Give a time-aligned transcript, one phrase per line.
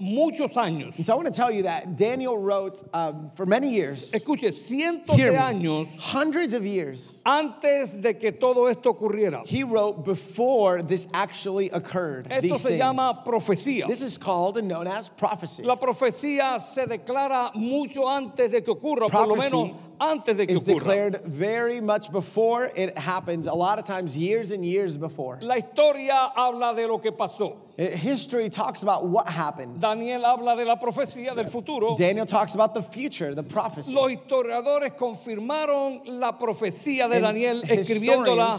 [0.00, 0.96] muchos años.
[0.96, 4.48] And so I want to tell you that Daniel wrote um, for many years, Escuche,
[4.52, 7.22] cientos de años hundreds of years.
[7.26, 9.46] antes de que todo esto ocurriera.
[9.46, 12.28] He wrote before this actually occurred.
[12.30, 12.78] Esto se things.
[12.78, 13.86] llama profecía.
[13.86, 15.62] This is called and known as prophecy.
[15.62, 20.54] La profecía se declara mucho antes de que ocurra, por lo menos antes de que
[20.54, 20.78] is ocurra.
[20.78, 25.38] declared very much before it happens, a lot of times years and years before.
[25.42, 27.56] La historia habla de lo que pasó.
[27.76, 29.80] History talks about what happened.
[29.88, 31.96] Daniel habla de la profecía del futuro.
[31.98, 33.94] Daniel talks about the future, the prophecy.
[33.94, 38.56] Los historiadores confirmaron la profecía de And Daniel escribiéndola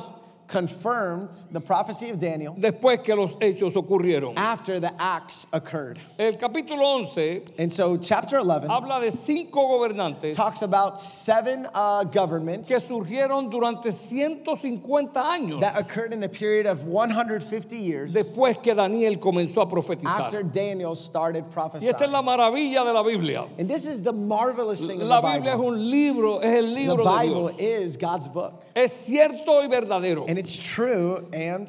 [0.50, 4.34] confirmed the prophecy of Daniel después que los hechos ocurrieron.
[4.38, 6.00] after the acts occurred.
[6.18, 12.04] El capítulo 11 And so chapter 11 habla de cinco gobernantes talks about seven uh,
[12.04, 18.62] governments que surgieron durante 150 años that occurred in a period of 150 years después
[18.62, 20.20] que Daniel comenzó a profetizar.
[20.26, 22.26] after Daniel started Y esta es la prophesying.
[22.26, 23.46] maravilla de la Biblia.
[23.58, 25.68] And this is the marvelous thing of La the Biblia es Bible.
[25.74, 27.60] un libro, es el The libro de Bible Dios.
[27.60, 28.64] is God's book.
[28.76, 30.26] Es cierto y verdadero.
[30.28, 31.68] And it's true and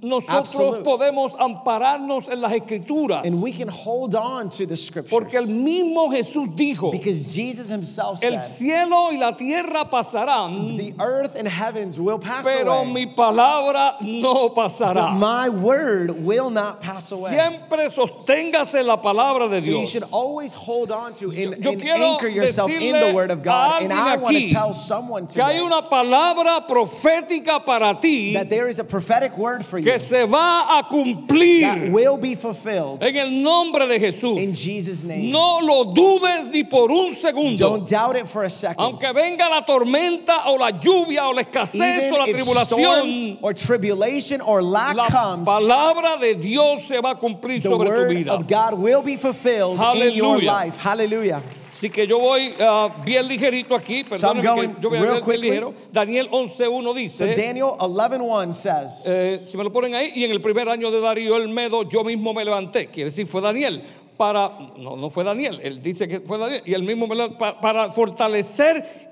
[0.00, 0.84] Nosotros absolute.
[0.84, 4.76] podemos ampararnos en las escrituras and we can hold on to the
[5.10, 9.90] porque el scriptures mismo Jesús dijo, because Jesus himself el said, cielo y la tierra
[9.90, 15.18] pasarán, the earth and heavens will pass pero away, mi palabra no but pasará.
[15.18, 17.30] my word will not pass away.
[17.32, 19.90] Siempre sosténgase la palabra de So you Dios.
[19.90, 23.82] should always hold on to and, Yo and anchor yourself in the word of God.
[23.82, 28.48] And I want to tell someone Que hay today una palabra profética para ti that
[28.48, 32.34] there is a prophetic word for you que se va a that cumplir will be
[32.34, 34.38] fulfilled en el nombre de Jesús.
[34.38, 35.30] in Jesus' name.
[35.30, 37.56] No lo dudes ni por un segundo.
[37.56, 38.80] Don't doubt it for a second.
[38.80, 43.52] Aunque venga la tormenta o la lluvia o la escasez Even o la tribulación, or
[43.54, 48.08] tribulation or lack la comes, palabra de Dios se va a cumplir sobre tu word
[48.16, 48.32] vida.
[48.32, 50.46] of God will be fulfilled in your Hallelujah.
[50.46, 50.76] life.
[50.76, 51.42] Hallelujah.
[51.82, 54.98] Así que yo voy ah, bien ligerito aquí, So I'm perdóneme going que yo voy
[54.98, 55.74] a bien ligero.
[55.90, 60.30] Daniel 11.1 So dice, Daniel 11:1 says, eh, si me lo ponen ahí, y en
[60.30, 63.82] el primer año de Darío el Medo yo mismo me levanté, quiere decir fue Daniel,
[64.16, 67.38] para, no, no fue Daniel, él dice que fue Daniel, y él mismo me levantó,
[67.38, 69.10] para, para fortalecer,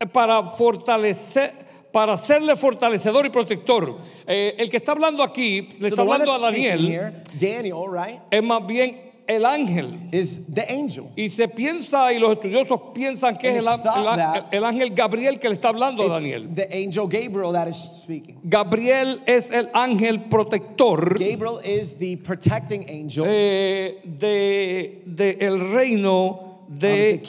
[0.00, 1.54] eh, para fortalecer,
[1.92, 3.96] para serle fortalecedor y protector.
[4.26, 8.18] Eh, el que está hablando aquí, le so está hablando a Daniel, here, Daniel, right,
[8.28, 9.98] es más bien el ángel.
[10.12, 11.06] is the angel.
[11.16, 15.38] Y se piensa, y los estudiosos piensan que And es el, el- el ángel Gabriel
[15.38, 16.48] que le está hablando a Daniel.
[16.54, 18.38] the angel Gabriel that is speaking.
[18.44, 26.45] Gabriel es el ángel protector Gabriel is the protecting angel eh, de, de el reino
[26.68, 27.22] de,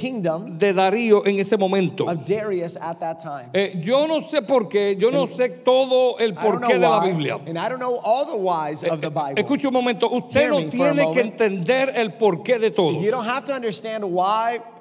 [0.58, 2.06] de Darío en ese momento.
[2.06, 3.50] of Darius at that time.
[3.54, 7.40] Eh, yo no sé por qué, yo no sé todo el porqué de la Biblia.
[7.46, 9.36] and I don't know all the whys of the Bible.
[9.42, 13.00] Escuche un momento, usted no tiene que entender el porqué de todo.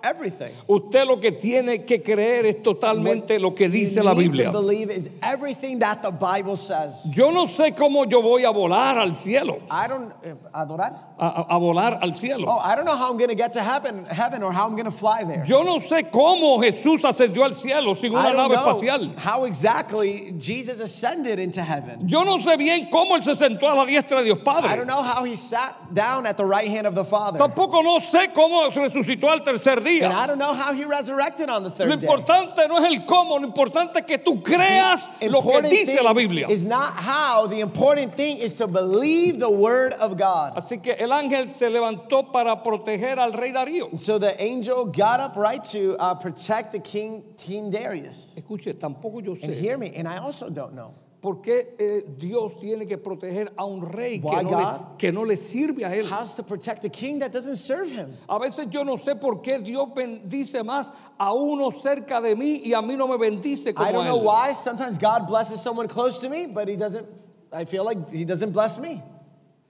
[0.06, 0.52] Everything.
[0.68, 4.46] Usted lo que tiene que creer es totalmente lo que dice la Biblia.
[4.46, 7.12] to believe is everything that the Bible says.
[7.16, 10.92] Yo no sé cómo yo voy a volar al cielo, I don't eh, adorar.
[11.18, 12.46] a, a- volar al cielo.
[12.48, 14.76] Oh, I don't know how I'm going to get to heaven, heaven or how I'm
[14.76, 15.44] going to fly there.
[15.46, 19.16] Yo no sé cómo Jesús ascendió al cielo sin I una nave espacial.
[19.18, 22.08] how exactly Jesus ascended into heaven.
[22.08, 24.76] Yo no sé bien cómo él se sentó a la diestra de Dios I Padre.
[24.76, 27.38] don't know how he sat down at the right hand of the Father.
[27.38, 30.12] Tampoco no sé cómo resucitó al tercer And día.
[30.12, 32.06] I don't know how he resurrected on the Lo third day.
[32.06, 36.12] importante no es el cómo, lo importante es que tú creas lo que dice la
[36.12, 36.48] thing Biblia.
[36.48, 40.54] is not how, the important thing is to believe the word of God.
[40.56, 43.98] Así que el ángel se levantó para proteger al rey Darío.
[43.98, 48.34] So the angel got up right to uh, protect the king, King Darius.
[48.36, 50.94] Escuche, tampoco yo And hear me, and I also don't know.
[51.26, 55.24] Por qué eh, Dios tiene que proteger a un rey que no, le, que no
[55.24, 56.06] le sirve a él.
[56.08, 58.14] How's to protect a king that doesn't serve him?
[58.28, 62.62] A veces yo no sé por qué Dios bendice más a uno cerca de mí
[62.64, 64.24] y a mí no me bendice I como don't a know él.
[64.24, 64.52] why.
[64.52, 67.08] Sometimes God blesses someone close to me, but he doesn't,
[67.52, 69.02] I feel like he doesn't bless me.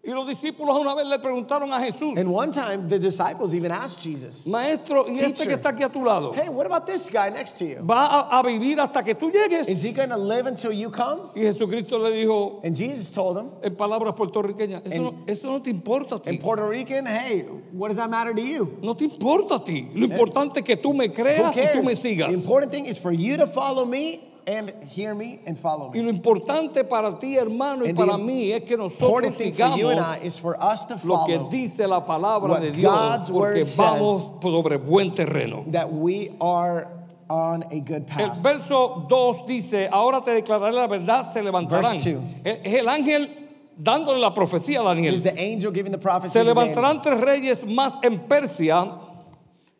[0.07, 3.73] Y los discípulos una vez le preguntaron a Jesús, And one time, the disciples even
[3.73, 6.33] asked Jesus, maestro, ¿y este que está aquí a tu lado?
[6.33, 7.79] Hey, what about this guy next to you?
[7.85, 9.67] ¿Va a, a vivir hasta que tú llegues?
[9.67, 11.31] Is he going to live until you come?
[11.35, 15.61] Y Jesucristo le dijo And Jesus told him, en palabras puertorriqueñas, eso, no, eso no
[15.61, 16.39] te importa a in ti.
[16.39, 18.79] Puerto Rican, hey, what does that matter to you?
[18.81, 19.89] No te importa a ti.
[19.93, 22.29] Lo importante es que tú me creas y tú me sigas.
[22.29, 25.99] The important thing is for you to follow me and hear me and follow Y
[25.99, 26.05] me.
[26.05, 29.77] lo importante para ti, hermano, y And para mí es que nosotros Important thing for
[29.77, 32.71] you and I sigamos is for us to lo que follow dice la palabra de
[32.71, 35.65] Dios, God's porque word vamos sobre buen terreno.
[35.73, 36.87] that we are
[37.29, 38.41] on a good El path.
[38.43, 41.97] verso 2 dice, ahora te declararé la verdad, se levantarán.
[42.45, 43.29] Es el ángel
[43.77, 45.13] dándole la profecía a Daniel.
[45.13, 46.33] is the angel giving the prophecy.
[46.33, 48.93] Se levantarán tres reyes más en Persia.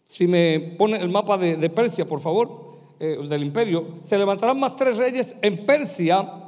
[0.05, 2.66] Si me ponen el mapa de, de Persia, por favor,
[2.99, 3.87] eh, del imperio.
[4.03, 6.43] Se levantarán más tres reyes en Persia.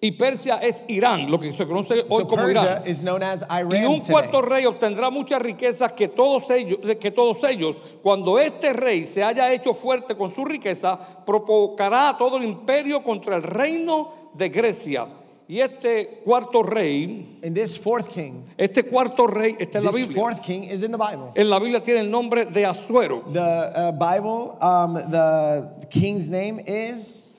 [0.00, 2.82] Y Persia es Irán, lo que se conoce hoy So como Persia Irán.
[2.86, 4.12] is known as Y un today.
[4.12, 9.24] cuarto rey obtendrá muchas riquezas que todos ellos, que todos ellos, cuando este rey se
[9.24, 14.48] haya hecho fuerte con su riqueza, provocará a todo el imperio contra el reino de
[14.50, 15.08] Grecia.
[15.48, 20.02] Y este cuarto rey, And this fourth king, este cuarto rey está en la this
[20.02, 20.20] Biblia.
[20.20, 21.32] fourth king is in the Bible.
[21.34, 23.22] En la Biblia tiene el nombre de Asuero.
[23.32, 27.34] The uh, Bible, um, the king's name is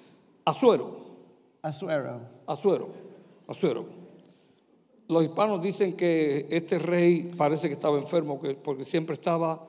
[0.48, 0.96] Asuero.
[1.64, 2.20] Asuero.
[2.48, 2.90] Asuero.
[3.48, 3.86] Asuero.
[5.08, 9.68] Los hispanos dicen que este rey parece que estaba enfermo que- porque siempre estaba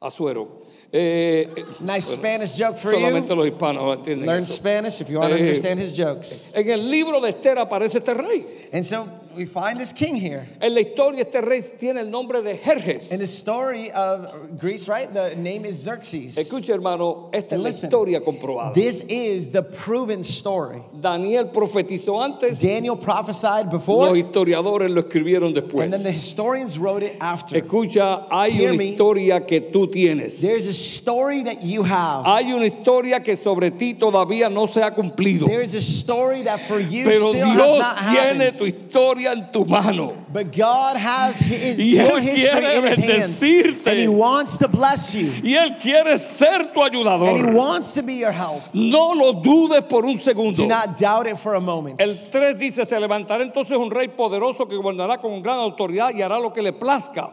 [0.00, 0.62] Asuero.
[0.94, 1.48] Eh,
[1.80, 3.36] Nice Spanish joke for solamente you.
[3.36, 4.52] los hispanos entienden Learn eso.
[4.54, 6.54] Spanish if you want to Eh, understand his jokes.
[6.54, 8.68] En el libro de Esther aparece este rey.
[8.74, 10.46] And so we find this king here.
[10.60, 13.10] En la historia este rey tiene el nombre de Jerjes.
[13.10, 15.12] In the story of Greece, right?
[15.12, 16.36] The name is Xerxes.
[16.36, 18.74] Escucha hermano, esta es la historia comprobada.
[18.74, 20.82] This is the proven story.
[21.00, 25.84] Daniel profetizó antes, Daniel prophesied los before, historiadores lo escribieron después.
[25.84, 27.56] and then the historians wrote it after.
[27.60, 28.90] Escucha, hay Hear una me.
[28.92, 30.40] historia que tú tienes.
[30.40, 32.24] There's a story that you have.
[32.26, 35.46] Hay una historia que sobre ti todavía no se ha cumplido.
[35.46, 38.58] There's a story that for you Pero still has Dios not tiene happened.
[38.58, 40.14] tu historia en tu mano.
[40.32, 43.40] But God has his, Y your Él history quiere in his hands.
[43.40, 43.86] bendecirte.
[43.86, 45.32] And he wants to bless you.
[45.42, 47.54] Y Él quiere ser tu And he ayudador.
[47.54, 48.62] wants to be your help.
[48.72, 50.56] No lo dudes por un segundo.
[50.62, 52.00] Do not doubt it for a moment.
[52.00, 56.22] El 3 dice, se levantará entonces un rey poderoso que gobernará con gran autoridad y
[56.22, 57.30] hará lo que le plazca.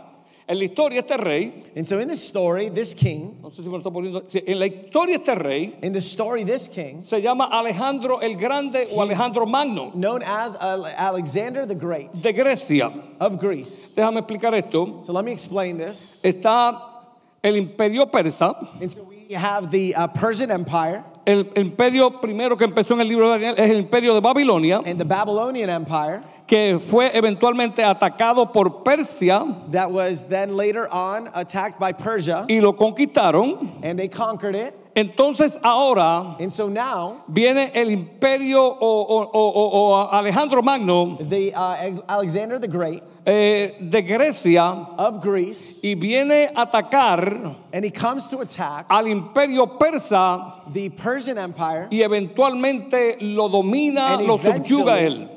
[0.50, 3.70] En la historia este rey, And so in this story, this king, no sé si
[3.70, 7.04] me lo está poniendo, sí, en la historia este rey in the story, this king,
[7.04, 12.92] se llama Alejandro el Grande o Alejandro Magno known as Alexander the Great de Grecia.
[13.20, 13.94] of Greece.
[13.96, 15.04] Déjame explicar esto.
[15.04, 16.20] So let me explain this.
[16.24, 16.82] Está
[17.44, 22.66] el imperio persa, And so we have the uh, Persian Empire el imperio primero que
[22.66, 26.24] empezó en el libro de Daniel es el imperio de Babilonia, and the Babylonian Empire
[26.50, 32.60] que fue eventualmente atacado por Persia that was then later on attacked by Persia y
[32.60, 33.80] lo conquistaron.
[33.84, 34.74] and they conquered it.
[34.96, 41.18] Entonces ahora And so now viene el imperio o, o- o- o- o Alejandro Magno
[41.22, 44.64] the uh, Ex- Alexander the Great eh, de Grecia
[44.98, 50.90] of Greece y viene a atacar and he comes to attack al imperio persa the
[50.90, 51.88] Persian Empire.
[51.92, 55.30] y eventualmente lo domina, And lo subyuga eventually- él.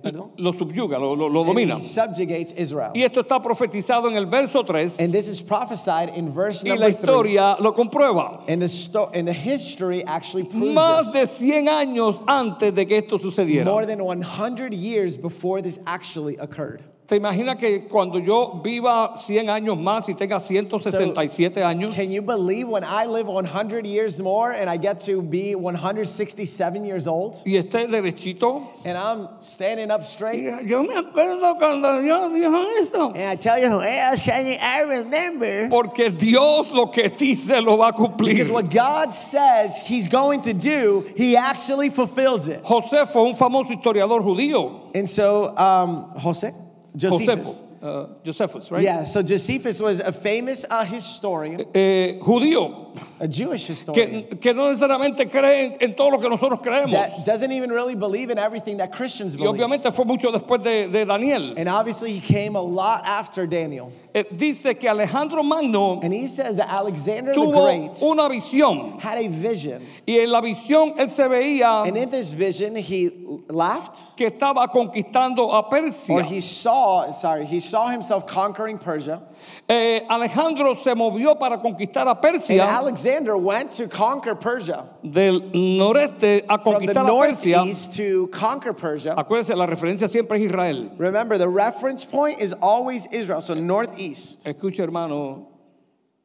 [0.00, 0.32] Perdón?
[0.38, 1.76] Lo subyuga, lo, lo- lo And domina.
[1.78, 2.92] he subjugates Israel.
[2.94, 6.68] Y esto está profetizado en el verso 3 And this is prophesied in verse y
[6.70, 6.98] la number 3.
[7.00, 8.44] historia lo comprueba.
[8.48, 11.38] And the, and the history actually proves Más de this.
[11.38, 13.64] 100 años antes de que esto sucediera.
[13.64, 16.82] More than 100 years before this actually occurred.
[17.12, 21.94] ¿Se imagina que cuando yo viva 100 años más y tenga 167 años?
[21.94, 26.86] Can you believe when I live 100 years more and I get to be 167
[26.86, 28.66] years old y esté derechito.
[28.86, 30.64] and I'm standing up straight?
[30.64, 33.12] Yo me acuerdo cuando Dios dijo esto.
[33.14, 35.68] And I tell you, I remember.
[35.68, 38.36] Porque Dios lo que dice lo va a cumplir.
[38.36, 42.64] Because what God says He's going to do, He actually fulfills it.
[42.64, 44.90] José fue un famoso historiador judío.
[44.94, 46.54] And so, um, Jose?
[46.96, 47.62] Josephus.
[47.82, 48.82] Josefo, uh, Josephus, right?
[48.82, 52.81] Yeah, so Josephus was a famous uh, historian, Eh, judío,
[53.20, 54.24] a Jewish historian.
[54.28, 56.90] que, que no necesariamente cree en, en todo lo que nosotros creemos.
[56.92, 59.50] that doesn't even really believe in everything that Christians Y believe.
[59.54, 61.54] obviamente fue mucho después de, de Daniel.
[61.56, 63.92] And obviously, he came a lot after Daniel.
[64.14, 69.00] Eh, dice que Alejandro Magno And he says that Alexander the tuvo Great una visión.
[69.00, 69.82] had a vision.
[70.06, 73.10] Y en la visión él se veía And in this vision, he
[73.48, 76.22] laughed, que estaba conquistando a or Persia.
[76.24, 79.22] he saw, sorry, he saw himself conquering Persia.
[79.66, 84.88] Eh, Alejandro se movió para conquistar a And Persia Alexander went to conquer Persia.
[85.02, 87.02] del noreste a From the Persia.
[87.02, 89.14] northeast to conquer Persia.
[89.16, 90.90] Acuérdense, la referencia siempre es Israel.
[90.98, 94.44] Remember, the reference point is always Israel, so northeast.
[94.44, 95.48] Escucha, hermano,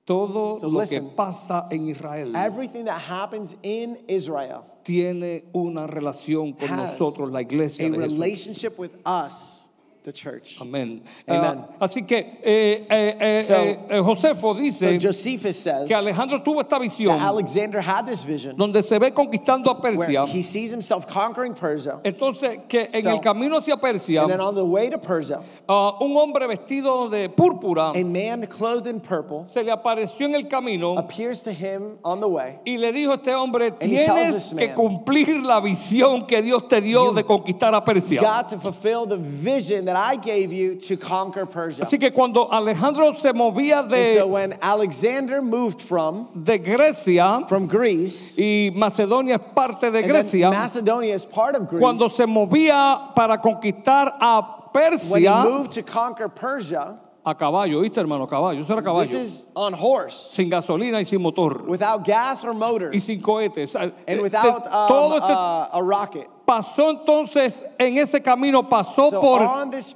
[0.06, 1.10] todo So lo listen.
[1.10, 7.30] que pasa en Israel Everything that happens in Israel tiene una relación con has nosotros,
[7.32, 8.12] la iglesia a de Jesús.
[8.14, 9.67] relationship with us,
[10.08, 10.58] the church.
[10.62, 11.02] Amén.
[11.28, 11.66] Amen.
[11.82, 15.94] Ah, así que eh, eh, eh, So- eh, eh, Josefo So dice Josephus says que
[15.94, 20.26] Alejandro tuvo esta visión Alexander had this vision donde se ve conquistando a Persia.
[20.26, 22.00] he sees himself conquering Persia.
[22.06, 25.42] Entonces, que en So- el camino hacia Persia, And then on the way to Persia,
[25.68, 30.36] ah, un hombre vestido de púrpura a man clothed in purple se le apareció en
[30.36, 32.60] el camino appears to him on the way.
[32.66, 36.66] y le dijo a este hombre, tienes this que man, cumplir la visión que Dios
[36.70, 38.22] te dio de conquistar a Persia.
[38.22, 41.86] Got to fulfill the vision that I gave you to conquer Persia.
[41.86, 47.46] Así que cuando Alejandro se movía de And so when Alexander moved from de Grecia,
[47.50, 51.82] from Greece, y Macedonia es parte de and then Grecia, Macedonia is part of Greece.
[51.82, 55.12] cuando se movía para conquistar a Persia.
[55.12, 58.26] when he moved to conquer Persia, a caballo, ¿viste hermano?
[58.26, 61.64] Caballo, eso era this is on horse, Sin gasolina y sin motor.
[61.68, 63.76] without gas or motor, Y sin cohetes.
[63.76, 66.30] and without um, todo este uh, a rocket.
[66.48, 69.42] Pasó entonces en ese camino, pasó So por,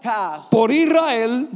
[0.04, 1.48] path, por Israel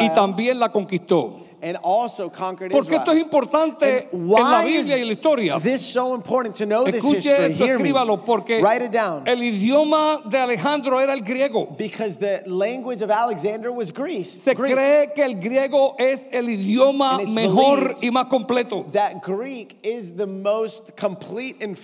[0.00, 1.38] y también la conquistó.
[1.62, 5.56] And also conquered Porque esto es importante en la why Biblia y la historia.
[5.56, 7.52] is this so important to know this history?
[7.52, 7.92] esto, Hear me.
[8.24, 9.26] porque Write it down.
[9.26, 11.76] el idioma de Alejandro era el griego.
[11.76, 14.40] Because the language of Alexander was Greece.
[14.42, 14.72] Se Greek.
[14.74, 18.90] cree que el griego es el idioma mejor y más completo.
[18.92, 21.76] that Greek is the most complete and,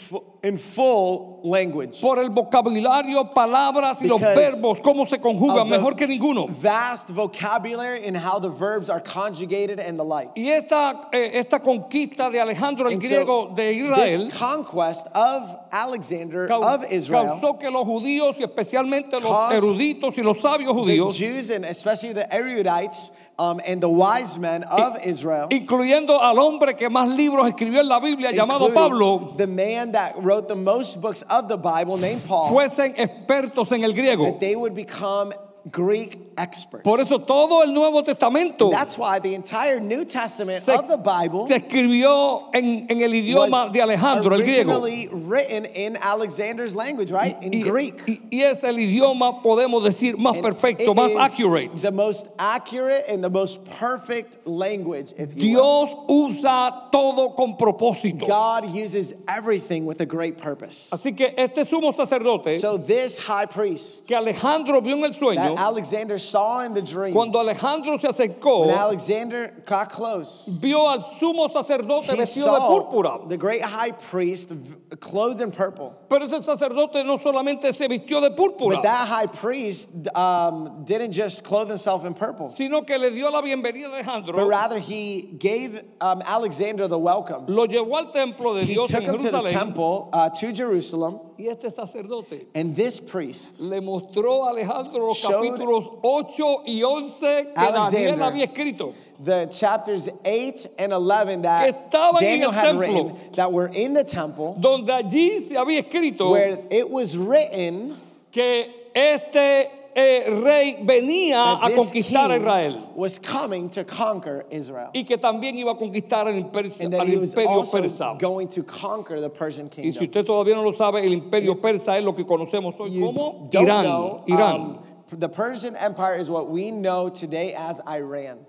[0.43, 2.01] and full language.
[2.01, 6.47] Por el vocabulario, palabras y los Because verbos, cómo se conjugan, mejor que ninguno.
[6.49, 10.31] Vast vocabulary and how the verbs are conjugated and the like.
[10.37, 15.07] Y esta, eh, esta conquista de Alejandro el And so griego de Israel This conquest
[15.15, 20.23] of Alexander cau- of Israel, causó que los judíos y especialmente los Caused eruditos y
[20.23, 24.99] los sabios the judíos, Jews and especially the erudites um, and the wise men of
[25.05, 29.47] Israel, incluyendo al hombre que más libros escribió en la Biblia llamado including Pablo, the
[29.47, 33.93] man that wrote the most books of the Bible named Paul, fuesen expertos en el
[33.93, 34.25] griego.
[34.25, 35.33] that they would become
[35.71, 36.85] Greek experts.
[36.85, 40.97] Por eso todo el Nuevo Testamento That's why the entire New Testament se, of the
[40.97, 44.81] Bible se escribió en, en el idioma was de Alejandro, el griego.
[45.27, 47.37] written in Alexander's language, right?
[47.43, 48.03] In Y, Greek.
[48.07, 51.71] y- y es el idioma, podemos decir, más And perfecto, más accurate.
[51.81, 55.87] The most accurate and the most perfect language, if you will.
[55.87, 58.27] Dios usa todo con propósito.
[58.27, 60.91] God uses everything with a great purpose.
[60.93, 65.56] Así que este sumo sacerdote So this high priest que Alejandro vio en el sueño,
[65.57, 71.17] Alexander saw in the dream, cuando Alejandro se acercó, when Alexander got close, vio al
[71.21, 73.29] sumo sacerdote he vestido de púrpura.
[73.29, 74.53] the great high priest
[75.01, 75.97] clothed in purple.
[76.09, 81.13] Pero ese sacerdote no solamente se vistió de púrpura, But that high priest um, didn't
[81.13, 84.79] just clothe himself in purple, sino que le dio la bienvenida a Alejandro, but rather
[84.79, 87.47] he gave um, Alexander the welcome.
[87.47, 90.53] lo llevó al templo de He Dios took en him to the temple uh, to
[90.53, 96.83] Jerusalem, y este sacerdote and this priest le mostró a Alejandro los capítulos 8 y
[96.83, 98.95] 11 que Daniel había escrito.
[99.25, 102.79] the chapters 8 and 11 that Daniel el had templo.
[102.81, 107.97] written that were in the temple, donde allí se había escrito where it was written
[108.33, 114.91] que este eh, rey venía a conquistar a Israel was coming to conquer Israel.
[114.93, 118.19] y que también iba a conquistar el imperio, al persa.
[118.21, 121.97] going to conquer the Persian Y si usted todavía no lo sabe, el imperio persa
[121.97, 123.85] es lo que conocemos hoy como Irán.
[123.85, 124.61] know, Irán.
[124.61, 128.45] um, the Persian Empire is what we know today as Iran.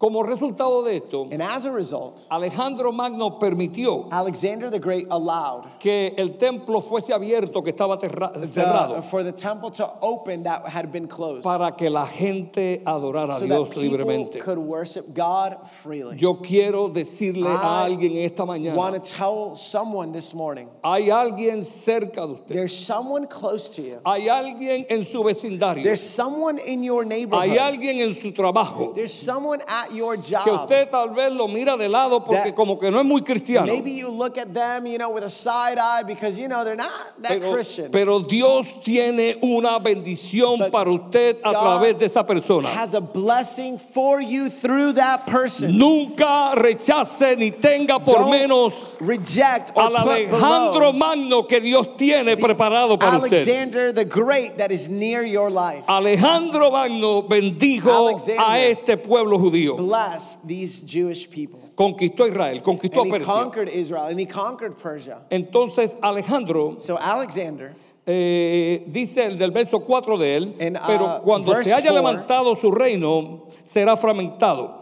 [0.00, 5.64] Como resultado de esto, And as a result, Alejandro Magno permitió Alexander the Great allowed
[5.80, 10.44] que el templo fuese abierto, que estaba terra- the- cerrado, for the temple to open
[10.44, 11.42] that had been closed.
[11.42, 14.38] para que la gente adorara a so Dios people libremente.
[14.38, 16.16] could worship God freely.
[16.16, 20.68] Yo quiero decirle a I alguien esta want mañana, to tell someone this morning.
[20.84, 25.82] hay alguien cerca de usted, there's someone close to you, hay alguien en su vecindario,
[25.82, 30.36] there's someone in your hay neighborhood, alguien en su trabajo, there's someone at your que
[30.36, 30.62] job.
[30.64, 33.66] usted tal vez lo mira de lado porque That- como que no es muy cristiano.
[33.66, 36.74] Maybe you look at them, you know, with a side eye because you know they're
[36.76, 36.90] not
[37.22, 37.90] that Pero, Christian.
[37.90, 42.68] pero Dios tiene una bendición But para usted a God través de esa persona.
[42.68, 45.76] has a blessing for you through that person.
[45.78, 52.36] Nunca rechace ni tenga por Don't menos reject or al Alejandro Magno que Dios tiene
[52.36, 53.38] preparado para usted.
[53.38, 55.84] Alexander the Great that is near your life.
[55.88, 58.42] Alejandro Magno bendijo Alexander.
[58.44, 59.76] a este pueblo judío.
[59.78, 61.60] Bless these Jewish people.
[61.76, 63.32] Conquistó a Israel, conquistó a And he Persia.
[63.32, 65.18] conquered Israel and he conquered Persia.
[65.30, 71.54] Entonces Alejandro So Alexander, eh, dice el del verso 4 de él, uh, pero cuando
[71.62, 74.76] se haya levantado su reino, será fragmentado.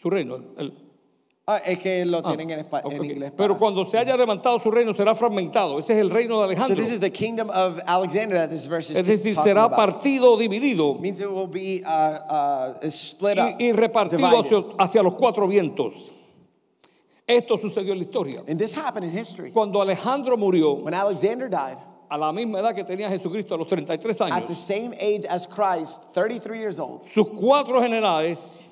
[0.00, 0.72] Su reino, el-
[1.44, 3.32] Ah, es que lo tienen en, inglés.
[3.36, 5.80] Pero cuando se haya levantado su reino será fragmentado.
[5.80, 6.76] Ese es el reino de So Alejandro.
[6.76, 9.76] this is the kingdom of Alexander that this verse is Es decir, será about.
[9.76, 15.02] partido dividido means it will be uh, uh, split up, y, y repartido hacia, hacia
[15.02, 16.12] los cuatro vientos.
[17.26, 18.44] Esto sucedió en la historia.
[18.46, 19.50] And this happened in history.
[19.50, 23.66] Cuando Alejandro murió, When Alexander died, a la misma edad que tenía Jesucristo, a los
[23.68, 28.62] 33 at the años, same age as Christ, 33 years old, sus cuatro generales,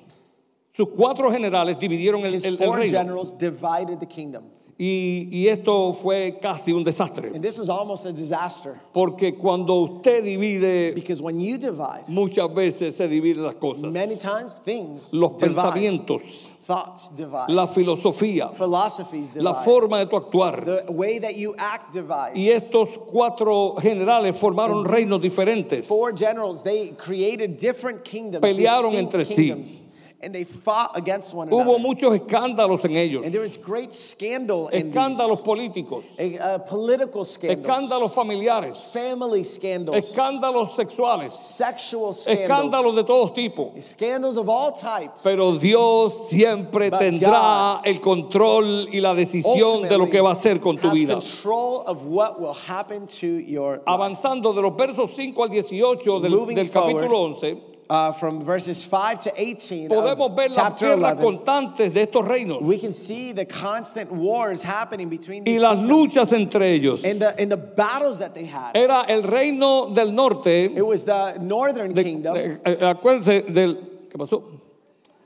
[0.75, 2.97] sus cuatro generales dividieron el, his el- el four reino.
[2.97, 4.43] generals divided the kingdom.
[4.83, 7.29] Y, y esto fue casi un desastre.
[7.35, 12.49] And this was almost a disaster Porque cuando usted divide, because when you divide, muchas
[12.51, 13.93] veces se dividen las cosas.
[13.93, 15.53] many times things Los divide.
[15.53, 16.21] pensamientos,
[16.65, 17.49] Thoughts divide.
[17.49, 19.43] la filosofía, Philosophies divide.
[19.43, 20.65] la forma de tu actuar.
[20.65, 22.35] the way that you act divides.
[22.35, 25.85] Y estos cuatro generales formaron And reinos diferentes.
[25.85, 29.35] Four generals, they created different kingdoms, Pelearon distinct entre sí.
[29.35, 29.83] kingdoms,
[30.23, 31.79] and they fought against one Hubo another.
[31.79, 33.23] muchos escándalos en ellos.
[33.25, 39.97] And there was great scandal in Escándalos políticos, Uh, political scandals, escándalos familiares, family scandals,
[39.97, 43.71] escándalos sexuales, sexual escándalos scandals, de todos tipos.
[43.83, 45.23] scandals of all types.
[45.23, 50.33] Pero Dios siempre But tendrá el control y la decisión de lo que va a
[50.33, 51.15] hacer con tu vida.
[51.15, 53.83] control of what will happen to your life.
[53.87, 59.19] Avanzando de los versos 5 al 18 del, del capítulo 11, Uh, from verses 5
[59.19, 62.93] to 18 podemos of ver las chapter guerras 11, constantes de estos reinos we can
[62.93, 67.03] see the constant wars happening between y las luchas entre ellos.
[67.03, 68.71] and the, and the battles that they had.
[68.77, 70.71] Era el reino del norte.
[70.73, 72.33] It was the northern de- kingdom.
[72.33, 74.07] de- eh, acuérdense del.
[74.09, 74.41] ¿Qué pasó?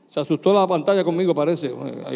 [0.08, 1.72] Se asustó la pantalla conmigo, parece.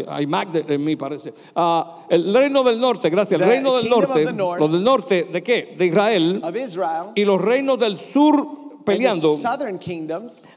[0.08, 1.32] Hay, Mac en mí, parece.
[1.56, 3.40] Ah, el reino del norte, gracias.
[3.40, 4.34] El reino del norte.
[4.34, 4.60] north.
[4.60, 5.76] Los del norte, ¿de qué?
[5.78, 6.42] De Israel.
[6.44, 9.36] of Israel Y los reinos del sur peleando.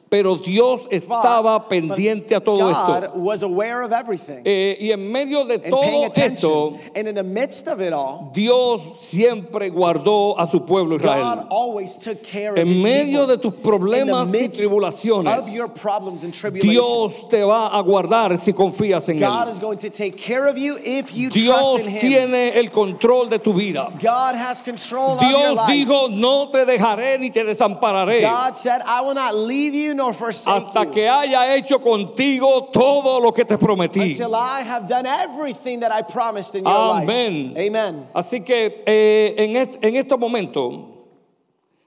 [0.08, 2.70] Pero Dios estaba pendiente a todo God
[3.04, 3.12] esto.
[3.18, 6.78] was aware of everything Eh, y en medio de todo esto, attention.
[6.94, 11.46] And in the midst of it all, Dios siempre guardó a su pueblo Israel.
[11.50, 16.34] always took care of En medio de tus problemas y tribulaciones, of your problems and
[16.34, 19.52] tribulations, Dios te va a guardar si confías en God Él.
[19.52, 22.00] is going to take care of you if you Dios trust in Him.
[22.00, 23.90] tiene el control de tu vida.
[24.00, 25.72] God has control of your Dios life.
[25.72, 30.12] dijo, no te dejaré ni te desampararé God said, I will not leave you nor
[30.12, 34.10] forsake hasta you que haya hecho contigo todo lo que te prometí.
[34.12, 37.54] until I have done everything that I promised in your Amén.
[37.54, 37.66] life.
[37.68, 38.06] Amen.
[38.14, 40.88] Así que eh, en, este, en este momento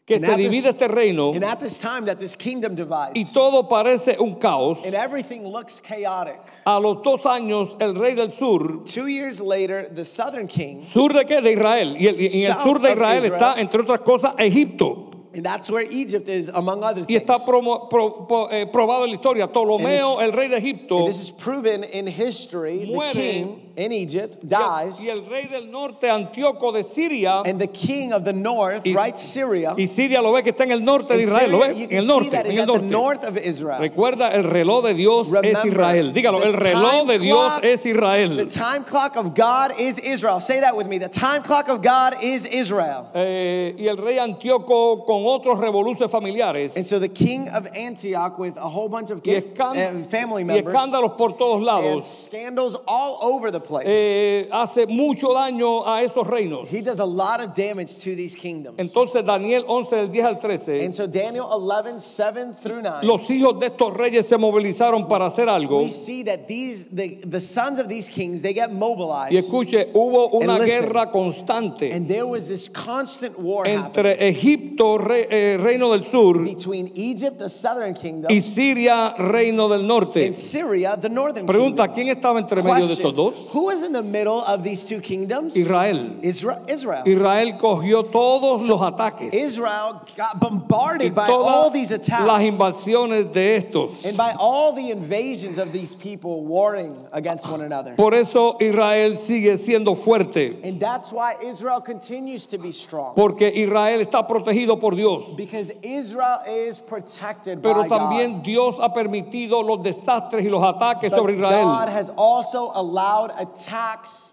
[0.07, 2.75] que And se at this- divide este reino And at this time that this kingdom
[2.75, 6.39] divides, y todo parece un caos, and everything looks chaotic.
[6.63, 11.09] a los dos años el rey del sur Two years later, the southern king, ¿Sur
[11.09, 11.41] de qué?
[11.41, 11.95] De Israel.
[11.99, 13.33] Y, el- en el sur de Israel Israel.
[13.33, 15.04] está, entre otras cosas, Egipto.
[15.35, 17.21] And that's where Egypt is, among other Y things.
[17.23, 19.47] está promo- pro- pro- eh, probado en la historia.
[19.47, 22.85] Ptolomeo, el rey de Egipto, And this is proven in history.
[22.87, 23.13] Muere.
[23.13, 27.41] The king in Egypt y el- dies, y el rey del norte, Antíoco de Siria,
[27.45, 29.73] and the king of the north, Y- right, Syria.
[29.77, 31.79] y Siria lo ve que está en el norte de and Israel, lo Syria, ve
[31.79, 32.85] you en el norte, en el the norte.
[32.85, 33.79] north of Israel.
[33.81, 36.13] Recuerda, el reloj de Dios es Remember, Israel.
[36.13, 38.47] Dígalo, the el reloj time de Dios clock- es The Israel.
[38.47, 40.39] time clock of God is Israel.
[40.41, 40.97] Say that with me.
[40.97, 43.07] The time clock of God is Israel.
[43.13, 48.37] Eh, y el rey Antíoco con otros revoluciones familiares And so the king of Antioch,
[48.39, 52.07] with a whole bunch of y, uh, family y members, escándalos por todos and lados,
[52.25, 53.85] scandals all over the place.
[53.87, 56.67] eh, hace mucho daño a esos reinos.
[56.69, 58.77] he does a lot of damage to these kingdoms.
[58.77, 63.29] Entonces Daniel 11 del 10 al 13, and so Daniel 11, 7 through 9, los
[63.29, 65.79] hijos de estos reyes se movilizaron para hacer algo.
[65.79, 69.33] we see that these the, the sons of these kings, they get mobilized.
[69.33, 70.81] Y escuche, hubo una And listen.
[70.85, 76.05] guerra constante and there was this constant war happening entre Egipto, re- eh, reino del
[76.09, 80.25] sur, between Egypt, the southern kingdom, y Siria, reino del norte.
[80.25, 81.95] and Syria, the northern Pregunta, kingdom.
[81.95, 83.35] ¿quién estaba entre medio de estos dos?
[83.55, 85.55] Who is in the middle of these two kingdoms?
[85.55, 86.09] Israel.
[86.21, 87.03] Isra- Israel.
[87.05, 93.55] Israel cogió todos los ataques Israel got bombarded by all these las attacks invasiones de
[93.55, 94.03] estos.
[94.03, 97.95] and by all the invasions of these people warring against one another.
[97.95, 103.15] Por eso Israel sigue siendo fuerte, And that's why Israel continues to be strong.
[103.15, 105.33] porque Israel está protegido por Dios.
[105.37, 108.43] Because Israel is protected Pero by también God.
[108.43, 113.31] Dios ha permitido los desastres y los ataques But sobre God Israel has also allowed
[113.31, 113.44] attacks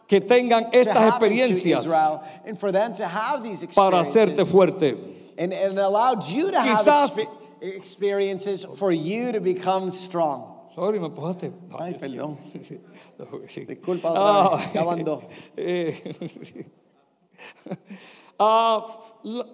[0.08, 3.98] que tengan to estas happen to experiencias Israel and for them to have these para
[4.04, 4.96] hacerte experiences fuerte.
[5.38, 7.28] and, and allowed you to have Quizás- expe-
[7.76, 10.48] experiences for you to become strong.
[10.74, 11.52] Sorry, me empujaste.
[11.78, 12.38] Ay, perdón.
[13.48, 13.64] Sí.
[13.66, 15.22] Disculpa otra vez, Ah, ya van dos.
[15.56, 15.94] eh,
[18.38, 18.86] ah,
[19.22, 19.46] la-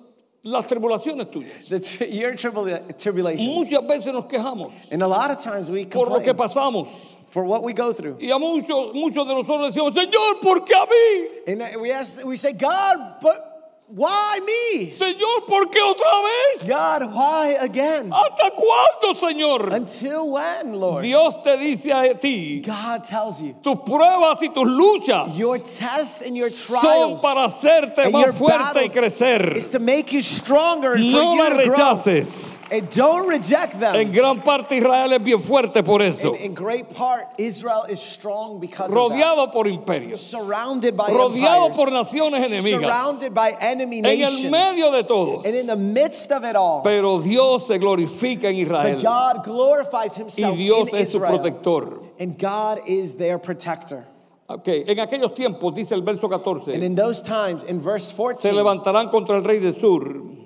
[0.45, 1.69] las tribulaciones tuyas.
[1.69, 3.47] The tri- your tribula- tribulations.
[3.49, 6.89] Muchas veces nos quejamos And a lot of times we por lo que complain pasamos.
[7.31, 8.19] For what we go through.
[8.21, 11.29] Y a muchos, muchos de nosotros decimos, Señor, ¿por qué a mí?
[11.47, 14.91] And we, ask, we say, God, but why me?
[14.93, 16.69] Señor, ¿por qué otra vez?
[16.69, 18.11] God, why again?
[18.13, 19.73] ¿Hasta cuándo, Señor?
[19.73, 21.03] Until when, Lord?
[21.03, 26.23] Dios te dice a ti, God tells you, tus pruebas y tus luchas your tests
[26.23, 29.57] and your son trials para hacerte más fuerte y crecer.
[29.57, 32.58] is to make you stronger and No for you to grow.
[32.71, 33.95] And don't reject them.
[33.97, 36.35] En gran parte Israel es bien fuerte por eso.
[36.35, 38.99] In, in great part, Israel is strong because of that.
[38.99, 40.19] Rodeado por imperios.
[40.19, 42.83] Surrounded by Rodeado empires, por naciones enemigas.
[42.83, 44.45] Surrounded by enemy En nations.
[44.45, 45.43] el medio de todo.
[45.45, 49.03] and in the midst of it all, Pero Dios se glorifica en but Israel.
[49.03, 52.03] God glorifies Y himself Dios in es su protector.
[52.19, 54.05] And God is their protector.
[54.49, 58.53] En aquellos tiempos, dice el verso And 14, in those times, in verse se 14,
[58.53, 60.38] levantarán contra el rey del sur.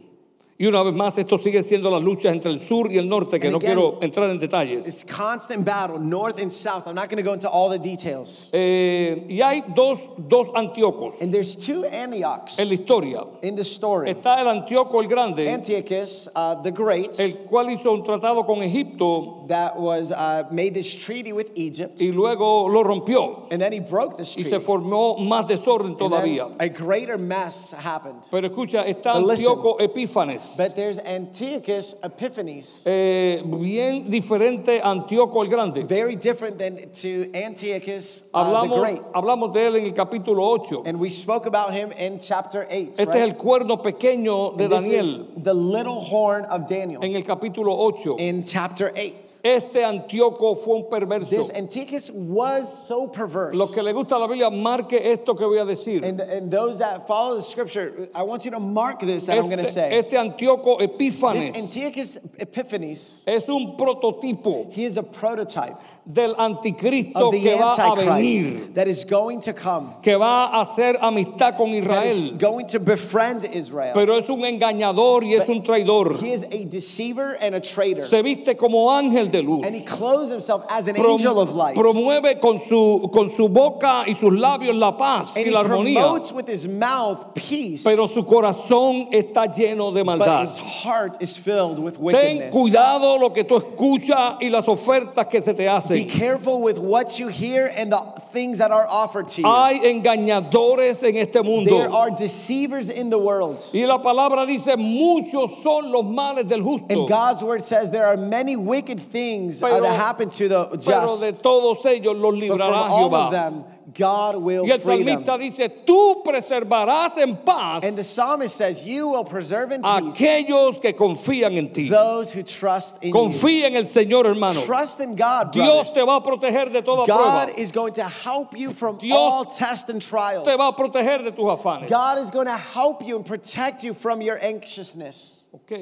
[0.62, 3.40] Y una vez más, esto sigue siendo las luchas entre el sur y el norte,
[3.40, 4.87] que And no again, quiero entrar en detalles.
[4.87, 6.87] it's constant battle, north and south.
[6.87, 8.48] I'm not going to go into all the details.
[8.53, 13.25] Eh, y hay dos, dos Antiocos And there's two Antiochs en la historia.
[13.42, 14.09] in the story.
[14.11, 18.62] Está el Antíoco el Grande, Antiochus uh, the Great, el cual hizo un tratado con
[18.62, 23.72] Egipto that was uh, made this treaty with Egypt, y luego lo rompió and then
[23.72, 24.51] he broke this y treaty.
[24.51, 26.55] se formó más desorden todavía.
[26.61, 28.29] a greater mess happened.
[28.31, 29.14] Pero escucha, está.
[29.14, 35.84] Antíoco Epífanes, But there's Antiochus Epiphanes, eh, bien diferente a Antíoco el Grande.
[35.84, 39.02] very different than to Antiochus uh, the Great.
[39.14, 40.82] hablamos de él en el capítulo 8.
[40.86, 42.92] And we spoke about him in chapter 8.
[42.98, 43.16] Este right?
[43.16, 47.14] es el cuerno pequeño de And this is Daniel the little horn of Daniel en
[47.16, 48.16] el capítulo 8.
[48.18, 49.40] in chapter 8.
[49.44, 51.30] Este Antíoco fue un perverso.
[51.30, 53.56] This Antiochus was so perverse.
[53.56, 56.04] Los que le gusta la Biblia, marque esto que voy a decir.
[56.04, 59.46] And, and those that follow the scripture, I want you to mark this that I'm
[59.48, 59.98] going to say.
[59.98, 61.57] este Antíoco This Epífanes.
[61.57, 64.72] Antiochus Epiphanes, es un prototipo.
[64.72, 69.40] he is a prototype del anticristo of the que va a venir, that is going
[69.40, 72.32] to come, que va a hacer amistad con Israel.
[72.38, 73.92] going to befriend Israel.
[73.94, 76.18] Pero es un engañador y es un traidor.
[76.20, 78.02] He is a deceiver and a traitor.
[78.02, 79.64] Se viste como ángel de luz.
[79.64, 81.76] And he clothes himself as an Prom- angel of light.
[81.76, 86.00] promueve con su, con su boca y sus labios la paz And y la armonía.
[86.00, 87.84] promotes with his mouth peace.
[87.84, 90.42] Pero su corazón está lleno de but maldad.
[90.42, 95.40] his heart is filled with Ten cuidado lo que tú escuchas y las ofertas que
[95.40, 96.11] se te Be hacen.
[96.11, 97.98] careful with what you hear and the
[98.33, 99.46] things that are offered to you.
[99.46, 101.92] Hay engañadores en este there mundo.
[101.92, 103.62] are deceivers in the world.
[103.74, 106.87] Y la palabra dice, muchos son los males del justo.
[106.90, 110.64] And God's word says there are many wicked things uh, Pero- that happen to the
[110.85, 111.42] Pero de just.
[111.42, 113.31] todos ellos los But from librará all of Jehová.
[113.31, 115.24] them, God will Y el free them.
[115.24, 120.16] salmista dice, tú preservarás en paz And the psalmist says, You will preserve in peace
[120.16, 121.88] aquellos que confían en ti.
[121.88, 123.14] those who trust in you.
[123.14, 124.61] Confía en el Señor, hermano.
[124.64, 125.94] Trust in God, Dios brothers.
[125.94, 127.59] te va a proteger de toda God prueba.
[127.59, 130.46] is going to help you from Dios all tests and trials.
[130.46, 131.88] Te va a proteger de tus afanes.
[131.88, 135.44] God is going to help you and protect you from your anxiousness.
[135.55, 135.72] Ok.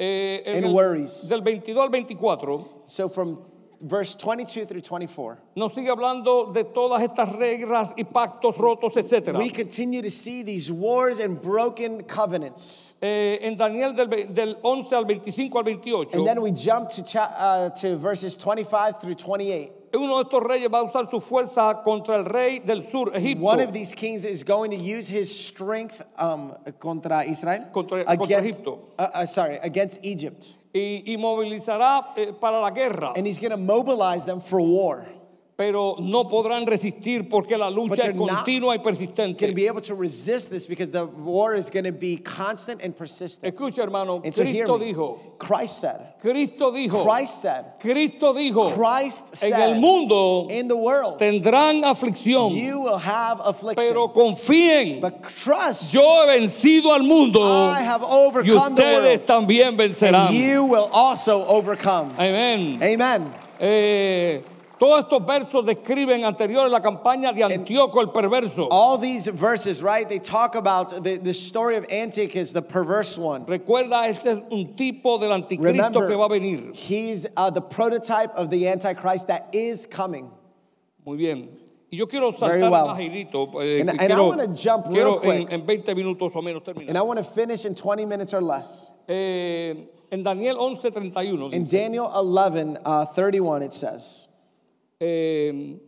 [0.00, 1.28] Eh, en And el- worries.
[1.28, 3.38] Del 22 al 24 So from
[3.84, 9.36] verse 22 through 24, nos sigue hablando de todas estas reglas y pactos rotos, etc.
[9.36, 12.94] we continue to see these wars and broken covenants.
[13.02, 16.88] Eh, en Daniel del, ve- del 11 al 25 al 28, And then we jump
[16.90, 19.72] to, cha- uh, to verses 25 through 28.
[19.94, 23.42] uno de estos reyes va a usar su fuerza contra el rey del sur, Egipto.
[23.44, 28.24] One of these kings is going to use his strength um, contra Israel, Contra- contra
[28.38, 28.78] against, Egipto.
[28.98, 30.54] uh, uh, sorry, against Egypt.
[30.72, 35.06] Y, y movilizará eh, para la guerra, And he's going to mobilize them for war.
[35.54, 39.54] Pero no podrán resistir porque la lucha es continua y Going to persistente.
[39.54, 43.54] be able to resist this because the war is going to be constant and persistent.
[43.54, 44.86] Escucha, hermano, And so Cristo me.
[44.92, 50.68] dijo, Christ said, Cristo dijo, Christ said, Cristo dijo, Christ en el said, mundo in
[50.68, 53.88] the world, tendrán aflicción, you will have affliction.
[53.92, 59.28] pero confíen, But trust, yo he vencido al mundo I have y overcome the ustedes
[59.28, 59.46] world.
[59.48, 60.28] también vencerán.
[60.28, 62.14] And you will also overcome.
[62.16, 62.82] Amén.
[62.82, 63.30] Amen.
[63.60, 64.40] Eh,
[64.82, 68.66] todos estos versos describen anteriores la campaña de Antíoco el perverso.
[68.68, 73.46] All these verses, right, they talk about the, the story of Antiochus, the perverse one.
[73.46, 76.72] Recuerda, este es un tipo del anticristo Remember, que va a venir.
[76.74, 80.28] he's uh, the prototype of the Antichrist that is coming.
[81.06, 81.60] Muy bien.
[81.92, 82.88] Y yo quiero saltar well.
[82.88, 83.52] más girito.
[83.62, 85.48] eh, And- and I quiero, wanna jump real quiero quick.
[85.52, 86.96] En, en 20 minutos o menos And terminar.
[86.96, 88.90] I want to finish in 20 minutes or less.
[89.08, 89.74] Eh,
[90.10, 94.26] en Daniel 11:31 In Daniel 11, uh, 31, it says,
[95.02, 95.78] eh,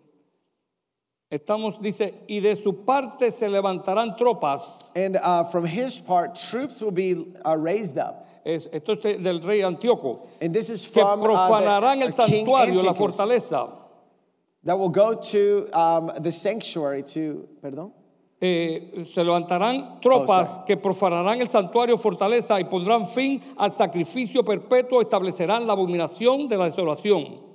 [1.31, 4.91] estamos, dice, y de su parte se levantarán tropas.
[4.97, 8.27] And uh, from his part, troops will be uh, raised up.
[8.45, 10.27] Es, esto es de- del rey Antíoco.
[10.41, 13.71] And this is Que from uh, profanarán the, el uh, santuario, la fortaleza.
[14.65, 17.93] that will go to um, the sanctuary to, perdón?
[18.41, 24.43] Eh, se levantarán tropas Oh, que profanarán el santuario fortaleza y pondrán fin al sacrificio
[24.45, 27.54] perpetuo, establecerán la abominación de la desolación.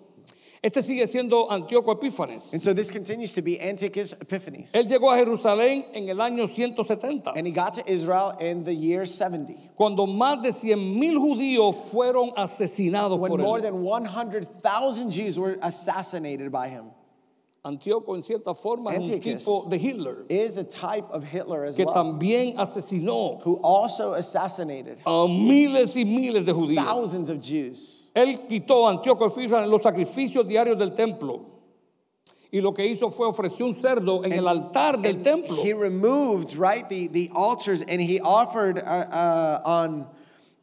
[0.61, 2.51] Este sigue siendo Antíoco Epífanes.
[2.51, 4.73] And so this continues to be Antiochus Epiphanes.
[4.73, 8.73] Él llegó a Jerusalén en el año 170, And he got to Israel in the
[8.73, 13.63] year 70, cuando más de 100 judíos fueron asesinados when por more él.
[13.63, 16.91] than 100,000 Jews were assassinated by him.
[17.63, 21.75] Antíoco en cierta forma es un tipo de Hitler Is a type of Hitler as
[21.75, 26.75] que well, también asesinó who also assassinated a miles y miles de judíos.
[26.85, 27.98] thousands of Jews.
[28.13, 31.45] Él quitó a Antíoco Epífanes los sacrificios diarios del templo.
[32.51, 35.63] Y lo que hizo fue ofrecer un cerdo en el altar del And templo.
[35.63, 40.07] He removed, right, the, the altars and he offered uh, uh, on,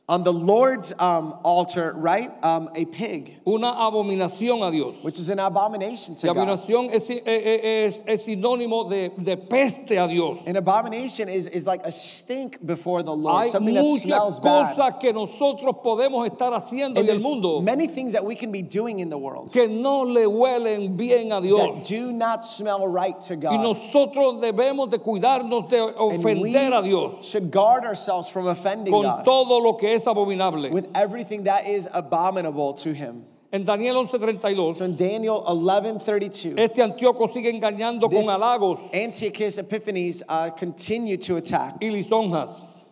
[0.08, 4.94] on the Lord's um, altar, right, um, a pig, Una abominación a Dios.
[5.02, 6.36] which is an abomination Y to God.
[6.36, 10.38] abominación es, eh, eh, es- es sinónimo de, de peste a Dios.
[10.46, 14.76] An abomination is, is like a stink before the Lord, Hay something that smells bad.
[14.76, 18.52] cosas que nosotros podemos estar haciendo And en el mundo many things that we can
[18.52, 22.86] be doing in the world que no le huelen bien a that do not smell
[22.86, 23.60] right to Y God.
[23.60, 28.92] nosotros debemos de cuidarnos de And we ofender a Dios should guard ourselves from offending
[28.92, 30.70] con God todo lo que es abominable.
[30.70, 33.24] with everything that is abominable to Him.
[33.52, 39.58] En Daniel 11:32, So in Daniel 11:32, este Antíoco sigue engañando this con halagos Antiochus
[39.58, 42.82] Epiphanes uh, continued to attack y lisonjas.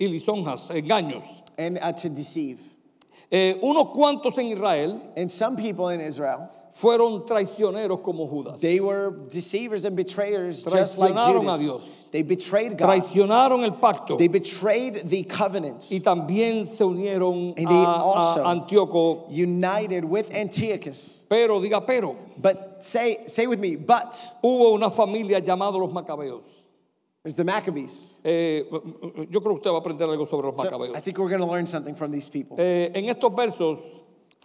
[0.00, 1.22] Y lisonjas, engaños.
[1.58, 2.58] and uh, to deceive.
[3.30, 8.60] Eh, unos cuantos en Israel And some people in Israel, fueron traicioneros como Judas.
[8.60, 11.60] they were deceivers and betrayers just like Traicionaron a Judas.
[11.60, 11.82] Dios.
[12.12, 12.86] They betrayed God.
[12.88, 18.42] Traicionaron el pacto They betrayed the covenant, y también se unieron And they a, also-
[18.44, 19.28] a Antíoco.
[19.30, 21.24] united with Antiochus.
[21.28, 26.42] Pero, diga pero, But say, say with me, but hubo una familia llamada los Macabeos.
[27.22, 28.18] there's the Maccabees.
[28.24, 28.64] Eh,
[29.28, 30.96] yo creo que usted va a aprender algo sobre los So Macabeos.
[30.96, 32.56] I think we're going to learn something from these people.
[32.58, 33.78] Eh, en estos versos,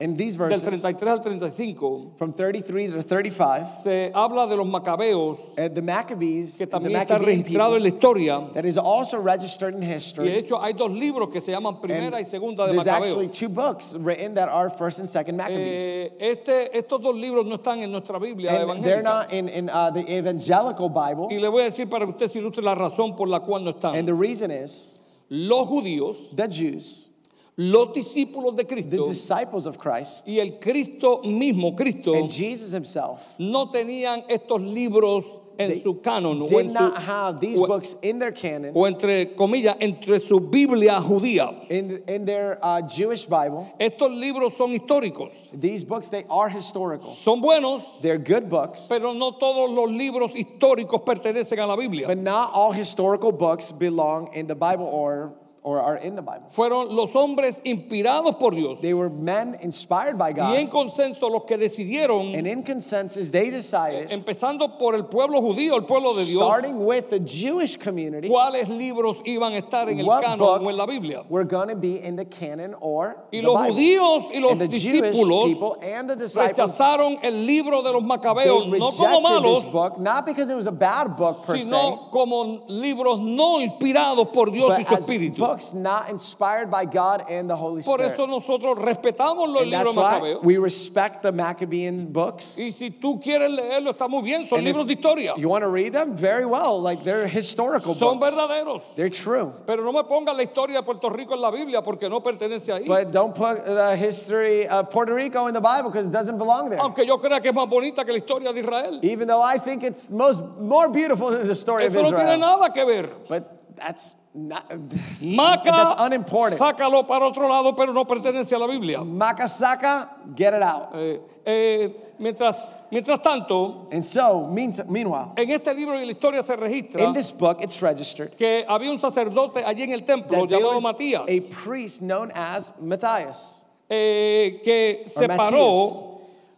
[0.01, 4.67] In these del verses, 33 al 35, from 33 to 35, se habla de los
[4.67, 8.53] Macabeos, uh, the Maccabees, que the también está registrado en la historia.
[8.53, 12.19] that is also registered in Y de hecho hay dos libros que se llaman Primera
[12.19, 15.79] y Segunda de there's actually two books written that are First and Second Maccabees.
[15.79, 19.69] Eh, este, estos dos libros no están en nuestra Biblia and they're not in, in
[19.69, 21.29] uh, the evangelical Bible.
[21.31, 23.63] Y le voy a decir para que usted se ilustre la razón por la cual
[23.63, 23.95] no están.
[23.95, 27.09] And the reason is Los judíos, the Jews,
[27.57, 32.71] los discípulos de the Cristo disciples of Christ, y el Cristo mismo, Cristo, and Jesus
[32.73, 35.23] himself no tenían estos libros
[35.57, 38.83] en su canon o, en su- not have these o- books in their canon, o
[38.85, 41.65] entre comillas, entre su Biblia judía.
[41.71, 43.65] in, in their uh, Jewish Bible.
[43.79, 47.15] Estos libros son históricos, These books, they are historical.
[47.23, 52.05] son buenos, They're good books, pero no todos los libros históricos pertenecen a la Biblia.
[52.07, 55.33] but not all historical books belong in the Bible or,
[55.65, 56.45] or are in the Bible.
[56.51, 61.27] Fueron los hombres inspirados por Dios They were men inspired by y en God, consenso
[61.29, 66.13] los que decidieron, and in consensus, they decided, empezando por el pueblo judío, el pueblo
[66.13, 70.39] de Dios, starting with the Jewish community, cuáles libros iban a estar en el canon
[70.39, 71.23] o en la Biblia.
[71.29, 73.73] were going to be in the canon or Y the los Bible.
[73.75, 77.91] judíos y los and the Jewish discípulos people and the disciples rechazaron el libro de
[77.91, 81.57] los macabeos no como malos, this book not because it was a bad book per
[81.57, 85.54] se sino como libros no inspirados por Dios y su espíritu.
[85.55, 89.71] Books not inspired by God and the Holy Por Spirit eso nosotros respetamos los and
[89.71, 90.43] libros that's why macabeos.
[90.43, 94.65] we respect the Maccabean books Y si tú quieres leerlo, está muy bien, son And
[94.67, 95.33] libros if de historia.
[95.37, 98.81] you want to read them very well like they're historical Son books verdaderos.
[98.95, 102.09] they're true Pero no me pongan la historia de Puerto Rico en la Biblia porque
[102.09, 102.85] no pertenece ahí.
[102.87, 106.69] but don't put the history of Puerto Rico in the Bible because it doesn't belong
[106.69, 108.99] there Aunque yo crea que es más bonita que la historia de Israel.
[109.03, 112.33] even though I think it's most more beautiful than the story of Eso no tiene
[112.35, 113.09] Israel nada que ver.
[113.29, 118.67] but that's not that's Maca, unimportant sácalo para otro lado, pero no pertenece a la
[118.67, 118.99] Biblia.
[118.99, 120.89] Makasaka, get it out.
[120.93, 126.43] Eh, eh, mientras, mientras tanto, And so, mean- meanwhile, en este libro y la historia
[126.43, 130.45] se registra in this book, it's registered que había un sacerdote allí en el templo
[130.45, 136.11] llamado Matías, a priest known as Matthias, eh, que or se Matthias, paró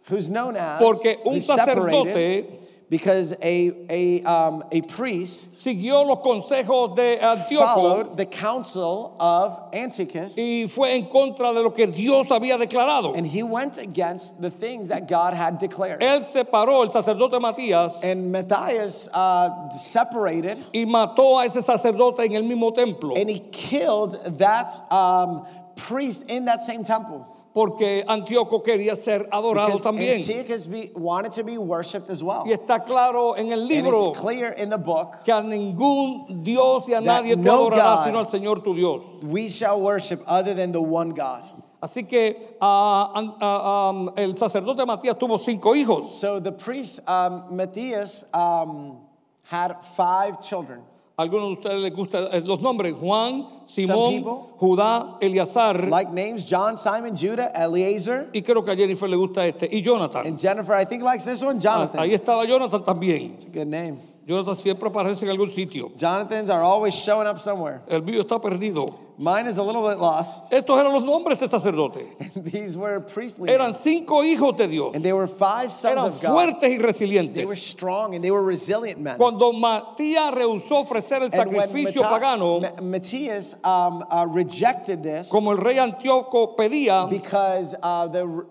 [0.10, 6.96] who's known as, porque un sacerdote because a, a, um, a priest siguió los consejos
[6.96, 12.28] de Antíoco followed the counsel of Antiochus y fue en contra de lo que Dios
[12.30, 13.14] había declarado.
[13.18, 16.00] and he went against the things that God had declared.
[16.02, 22.20] Él se paró, el sacerdote Matías, And Matthias uh, separated y mató a ese sacerdote
[22.20, 23.16] en el mismo templo.
[23.16, 25.46] and he killed that um,
[25.76, 27.28] priest in that same temple.
[27.58, 30.18] Porque Antíoco quería ser adorado Because también.
[30.18, 32.44] Antiochus be, wanted to be worshipped as well.
[32.46, 36.44] Y está claro en el And libro it's clear in the book, que a ningún
[36.44, 39.02] Dios y a That nadie tú no adorarás God- sino al Señor tu Dios.
[39.24, 41.42] we shall worship other than the one God.
[41.82, 46.12] Así que ah, an- ah, ah, el sacerdote Matías tuvo cinco hijos.
[46.12, 49.00] So the priest, um, Matthias, um,
[49.42, 50.84] had five children.
[51.20, 54.24] Algunos de ustedes les gustan eh, los nombres: Juan, Simón.
[54.60, 55.88] Judá, Eleazar.
[55.90, 59.68] Like names John, Simon, Judah, Eliezer, y creo que a Jennifer le gusta este.
[59.72, 60.28] Y Jonathan.
[60.28, 62.00] and Jennifer, I think likes this one, Ah, Jonathan.
[62.02, 63.34] ahí estaba Jonathan también.
[63.34, 63.98] It's a good name.
[64.28, 65.90] Jonathan siempre aparece en algún sitio.
[65.98, 67.82] Jonathans are always showing up somewhere.
[67.88, 68.86] El mío está perdido.
[69.20, 70.52] Mine is a little bit lost.
[70.52, 72.06] Estos eran los nombres de sacerdote.
[72.36, 74.92] These were priestly Eran cinco hijos de Dios.
[74.94, 76.32] And they were five sons Eran of God.
[76.62, 77.34] fuertes y resilientes.
[77.34, 79.18] They were strong and they were resilient men.
[79.18, 85.30] Cuando Matías rehusó ofrecer el And sacrificio Mata- pagano, Ma- Matthias um, uh, rejected this
[85.30, 88.46] como el rey Antíoco pedía, because uh, the re-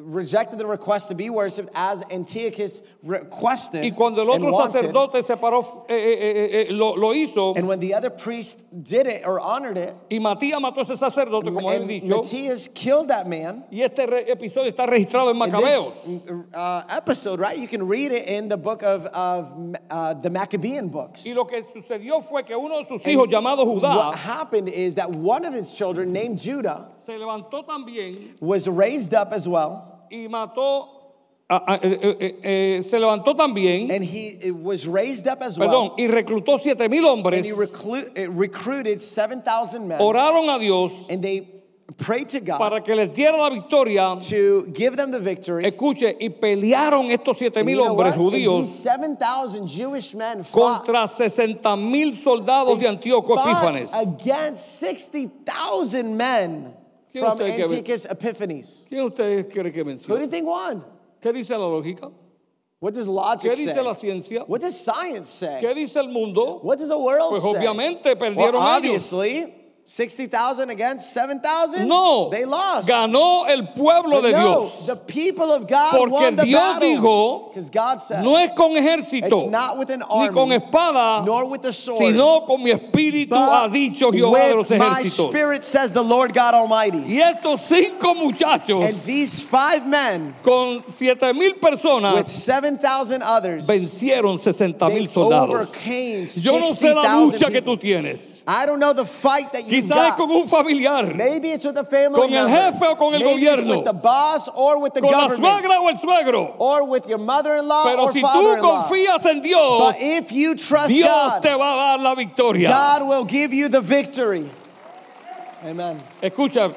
[0.00, 4.82] rejected the request to be worshipped as Antiochus requested y cuando el and otro wanted.
[4.84, 8.58] sacerdote se paró, eh, eh, eh, eh, lo, lo hizo, And when the other priest
[8.82, 12.68] did it or honored it, y Matías mató a ese sacerdote, como he dicho, Matthias
[12.68, 13.64] killed that man.
[13.70, 15.94] y este episodio está registrado en Macabeos.
[16.04, 17.58] this uh, episode, right?
[17.58, 21.24] You can read it in the book of, of uh, the Maccabean books.
[21.26, 24.94] Y lo que sucedió fue que uno de sus hijos, llamado Judá, What happened is
[24.96, 30.06] that one of his children, named Judah, se levantó también was raised up as well,
[30.10, 31.03] y mató,
[31.48, 32.40] ah, ah, eh, eh,
[32.78, 36.88] eh, se levantó también, and he was raised up as perdón, well, y reclutó siete
[36.88, 41.50] mil and hombres, he reclu- uh, recruited 7,000 men, oraron a Dios and they
[41.98, 44.16] prayed to God para que les diera la victoria.
[44.18, 45.64] to give them the victory.
[45.66, 48.14] Escuche, y pelearon estos siete And mil hombres?
[48.14, 53.90] And judíos these 7,000 Jewish men fought, contra 60 mil soldados de Antíoco Epífanes.
[53.92, 56.74] against 60,000 men
[57.12, 57.38] ¿Quién from?
[57.40, 58.86] Antiochus Epiphanes.
[58.88, 60.20] ¿Quién ustedes cree que Who do venció?
[60.20, 60.82] you think won?
[61.24, 62.10] ¿Qué dice la lógica?
[62.80, 63.82] What does ¿Qué logic dice say?
[63.82, 64.44] la ciencia?
[64.46, 65.58] What does science say?
[65.58, 66.60] ¿Qué dice el mundo?
[66.62, 67.48] What does the world Pues say?
[67.48, 68.76] obviamente well, perdieron ellos.
[68.76, 69.54] obviously,
[69.86, 71.86] 60,000 against 7,000?
[71.86, 72.88] No, They lost.
[72.88, 74.86] ganó el pueblo But de no, Dios.
[74.86, 76.88] the people of God Porque won the Dios battle.
[76.88, 80.56] dijo, Because God said, No es con ejército, It's not with an ni con army,
[80.56, 84.78] espada, nor with the sword, sino con mi espíritu ha dicho Jehová de los with
[84.78, 85.28] my ejércitos.
[85.28, 86.98] spirit, says the Lord God Almighty.
[87.06, 93.66] Y estos cinco muchachos And these five men, con siete mil with personas 7,000 others,
[93.68, 95.50] vencieron 60 they mil soldados.
[95.70, 97.76] overcame Yo no sé la 60,000 lucha que people.
[97.76, 98.33] tú tienes.
[98.46, 100.16] I don't know the fight that you've Quizás es got.
[100.18, 102.72] con un familiar, Maybe it's with a family Con el member.
[102.72, 103.76] jefe o con el Maybe it's gobierno.
[103.76, 105.64] with the boss or with the con la government.
[105.64, 106.54] suegra o el suegro.
[106.58, 108.84] or with your mother-in-law Pero or si tú father-in-law.
[108.88, 112.68] confías en Dios, But if you trust Dios God, te va a dar la victoria.
[112.68, 114.50] God will give you the victory.
[115.64, 116.02] Amen.
[116.22, 116.74] Escucha,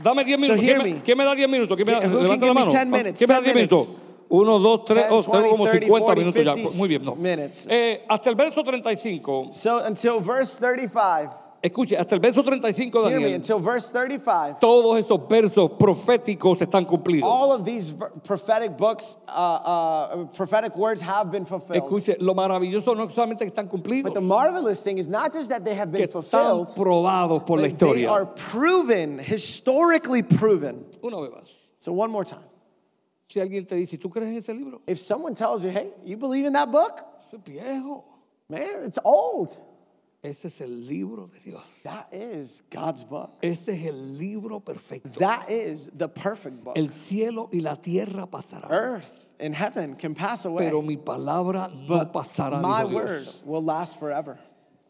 [0.00, 0.62] dame 10 So minutos.
[0.62, 1.00] hear ¿Quién, me, me.
[1.04, 1.76] quién me da 10 minutos?
[1.76, 2.70] ¿Quién me da, uh, Who can levanta give la me mano.
[2.72, 3.18] 10 minutes?
[3.18, 3.86] ¿Quién me da 10 10 minutos?
[3.88, 4.07] minutes?
[4.30, 6.54] 1, 2, 3, 10, oh, tengo como 20, 50 40, minutos ya.
[6.54, 7.16] 50 Muy bien, no.
[7.70, 9.48] Eh, hasta el verso 35.
[9.52, 13.34] So until verse 35, Escuche, hasta el verso 35 de hear me, Daniel.
[13.40, 17.24] until verse 35, Todos esos versos proféticos están cumplidos.
[17.28, 21.82] all of these prophetic books, uh, uh, prophetic words have been fulfilled.
[21.82, 25.32] Escuche, lo maravilloso no es solamente que están cumplidos, But the marvelous thing is not
[25.32, 28.08] just that they have que been están fulfilled, probados por la but they historia.
[28.10, 30.84] are proven, historically proven.
[31.02, 31.50] Una vez más.
[31.80, 32.44] So one more time.
[33.28, 34.80] Si alguien te dice, ¿tú crees en ese libro?
[34.86, 37.04] If someone tells you, hey, you believe in that book?
[37.28, 38.04] Eso es viejo.
[38.48, 39.54] Man, it's old.
[40.22, 41.62] Ese es el libro de Dios.
[41.84, 43.30] That is God's book.
[43.42, 45.20] Ese es el libro perfecto.
[45.20, 46.76] That is the perfect book.
[46.76, 51.70] El cielo y la tierra pasarán, Earth and heaven can pass away, pero mi palabra
[51.86, 52.60] no pasará.
[52.62, 53.42] my word Dios.
[53.44, 54.38] will last forever.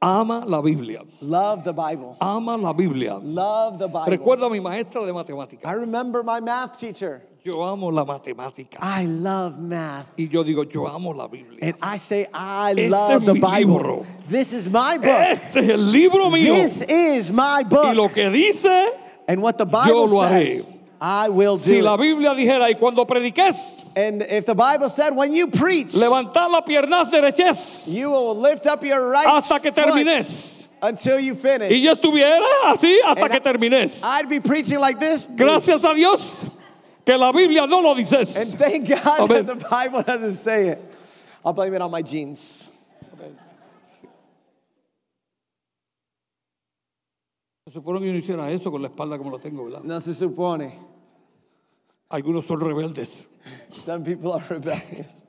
[0.00, 1.02] Ama la Biblia.
[1.20, 2.16] Love the Bible.
[2.20, 3.16] Ama la Biblia.
[3.16, 4.16] Love the Bible.
[4.16, 5.64] Recuerdo a mi maestra de matemáticas.
[5.66, 7.22] I remember my math teacher.
[7.48, 8.78] Yo amo la matemática.
[8.82, 10.06] I love math.
[10.18, 11.58] Y yo digo, yo amo la Biblia.
[11.62, 13.78] And I say, I Este love the mi Bible.
[13.78, 14.06] libro.
[14.28, 15.06] This is my book.
[15.06, 16.54] Este es el libro mío.
[16.54, 17.94] This is my Y book.
[17.96, 18.90] lo que dice,
[19.26, 20.56] And what the Bible lo haré.
[20.58, 21.96] says, I will do si la.
[21.96, 23.56] Biblia dijera, y cuando prediques,
[23.96, 28.66] And if the Bible said, when you preach, levantar la piernas dereches you will lift
[28.66, 30.68] up your right hasta que foot termines.
[30.82, 31.70] until you finish.
[31.72, 34.02] Y yo estuviera así hasta And que termines.
[34.04, 35.26] I'd be preaching like this.
[35.34, 36.44] Gracias a Dios
[37.08, 38.36] que la Biblia no lo dice.
[38.36, 39.46] And thank God Amen.
[39.46, 40.94] that the Bible doesn't say it.
[41.42, 42.70] I'll blame it on my genes.
[47.66, 49.82] Se supone que yo no hiciera eso con la espalda como la tengo, ¿verdad?
[49.84, 50.74] No se supone.
[52.10, 53.26] Algunos son rebeldes.
[53.70, 55.24] Some people are rebellious.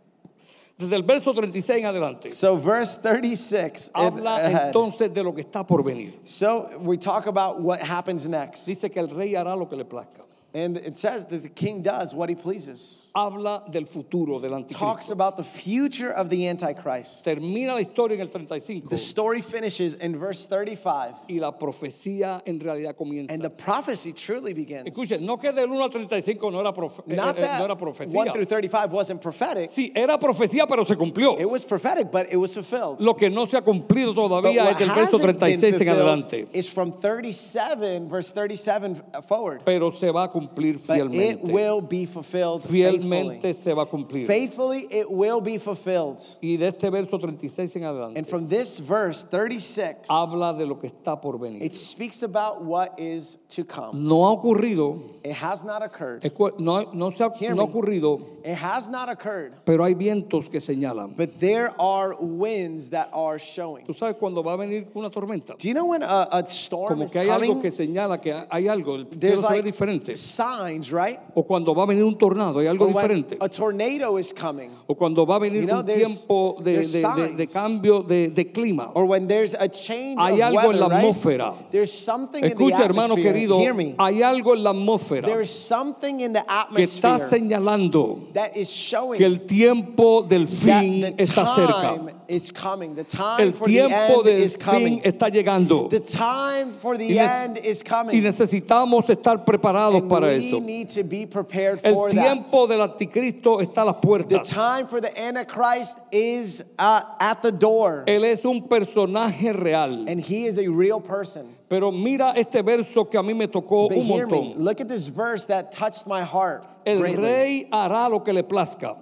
[0.78, 3.92] Desde el verso 36 en adelante, So verse 36.
[3.96, 4.68] and habla ahead.
[4.68, 6.20] entonces de lo que está por venir.
[6.26, 8.66] So we talk about what happens next.
[8.66, 10.29] Dice que el rey hará lo que le plazca.
[10.54, 13.12] And it says that the king does what he pleases.
[13.16, 17.24] habla del futuro del Talks about the future of the Antichrist.
[17.26, 22.42] Termina la historia en el 35 The story finishes in verse 35, y la profecía
[22.48, 23.32] en realidad comienza.
[23.32, 24.88] and the prophecy truly begins.
[24.88, 27.76] Escuchen, no que del 1 al 35 no era, profe- eh, Not eh, no era
[27.76, 28.16] that profecía.
[28.16, 29.70] 1 through 35 wasn't prophetic.
[29.70, 31.40] Sí, era profecía, pero se cumplió.
[31.40, 33.00] It was prophetic, but it was fulfilled.
[33.02, 36.48] Lo que no se ha cumplido todavía es del verso hasn't been 36 en adelante.
[36.54, 39.62] is from 37, verse 37 forward.
[39.64, 43.00] Pero se va a cumplir But it will be fulfilled faithfully.
[43.00, 44.26] Fielmente se va a cumplir.
[44.28, 46.22] Faithfully, it will be fulfilled.
[46.42, 50.76] Y de este verso 36 en adelante And from this verse 36, habla de lo
[50.80, 51.62] que está por venir.
[51.64, 54.08] it speaks about what is to come.
[54.08, 56.24] No ha ocurrido, It has not occurred.
[56.60, 57.72] no, no se ha, Hear no ha me.
[57.74, 59.54] ocurrido, It has not occurred.
[59.66, 61.16] pero hay vientos que señalan.
[61.16, 63.86] But there are winds that are showing.
[63.86, 66.90] Tú sabes cuando va a venir una tormenta, Do you know when a, a storm
[66.90, 67.62] como is que hay algo coming?
[67.62, 70.14] que señala que hay algo, el cielo There's se ve like diferente.
[70.30, 71.20] Signs, right?
[71.34, 73.38] O cuando va a venir un tornado, hay algo Or diferente.
[73.40, 74.70] a tornado is coming.
[74.88, 78.52] O cuando va a venir You know, un tiempo de, de- de- de cambio de,
[78.54, 78.92] clima.
[78.94, 81.06] Or when there's a change Hay of algo en weather, la right?
[81.06, 81.54] atmósfera.
[81.72, 83.34] There's something in the Escucha, hermano atmosphere.
[83.34, 86.44] querido, hay algo en la atmósfera There's something in the
[86.76, 92.19] que está señalando that is showing que el tiempo del that fin está cerca.
[92.30, 92.96] Is coming.
[92.96, 95.02] The time El for the tiempo end del is fin coming.
[95.04, 95.90] está llegando.
[95.90, 98.22] The time for the Y ne- end is Y coming.
[98.24, 100.60] necesitamos estar preparados And para we eso.
[100.60, 102.22] need to be prepared El for that.
[102.22, 104.48] tiempo del anticristo está a las The puertas.
[104.50, 108.04] time for the Antichrist is uh, at the door.
[108.08, 110.06] Él es un personaje real.
[110.08, 111.56] And he is a real person.
[111.70, 114.38] Pero mira este verso que a mí me tocó But un hear me.
[114.56, 114.60] montón.
[114.64, 116.66] Look at this verse that touched my heart.
[116.86, 117.22] El greatly.
[117.24, 118.96] rey hará lo que le plazca.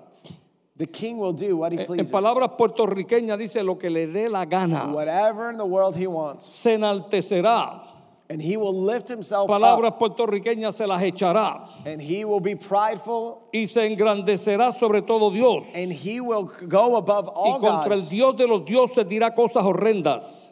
[0.77, 2.11] The king will do what he En pleases.
[2.11, 4.91] palabras puertorriqueñas dice lo que le dé la gana.
[4.93, 6.45] Whatever in the world he wants.
[6.45, 7.81] Se enaltecerá.
[8.29, 9.99] And he will lift himself Palabras up.
[9.99, 11.67] puertorriqueñas se las echará.
[11.85, 13.49] And he will be prideful.
[13.53, 15.65] Y se engrandecerá sobre todo Dios.
[15.73, 18.09] And he will go above Y all contra el gods.
[18.09, 20.47] Dios de los dioses dirá cosas horrendas.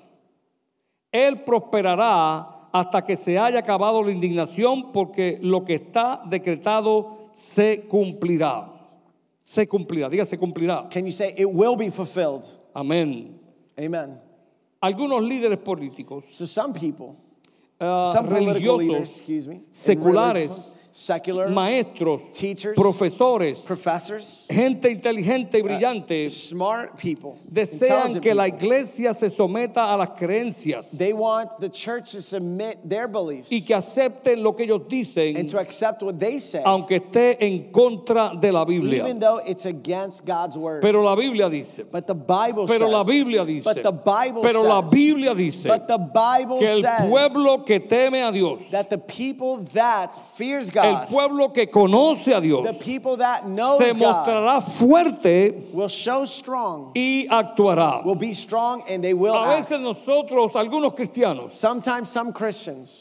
[1.12, 7.88] Él prosperará hasta que se haya acabado la indignación porque lo que está decretado se
[7.88, 8.72] cumplirá.
[9.48, 10.90] Se cumplirá, diga se cumplirá.
[10.90, 12.48] Can you say it will be fulfilled?
[12.74, 13.36] Amén.
[13.78, 14.20] Amen.
[14.82, 17.16] Algunos líderes políticos, So some people,
[17.80, 25.58] ah, some political leaders, religiosos, excuse me, seculares, secular maestros, teachers, profesores, professors, gente inteligente
[25.58, 31.60] y brillante smart people, desean que la iglesia se someta a las creencias They want
[31.60, 35.60] the church to submit their beliefs y que acepten lo que ellos dicen, and to
[35.60, 39.04] accept what they say, aunque esté en contra de la Biblia.
[39.04, 40.82] even though it's against God's word.
[40.82, 44.42] Pero la Biblia dice, but the Bible pero says, la Biblia dice, but the Bible
[44.42, 48.62] pero says, la Biblia dice but the Bible que el pueblo que teme a Dios,
[48.72, 53.78] that the people that fears el pueblo que conoce a Dios, the people that knows
[53.78, 58.02] se mostrará fuerte will show strong, y actuará.
[58.04, 61.62] A veces nosotros, algunos cristianos,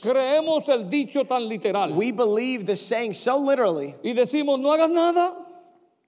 [0.02, 4.90] creemos el dicho tan literal we believe the saying so literally, y decimos, no hagas
[4.90, 5.43] nada,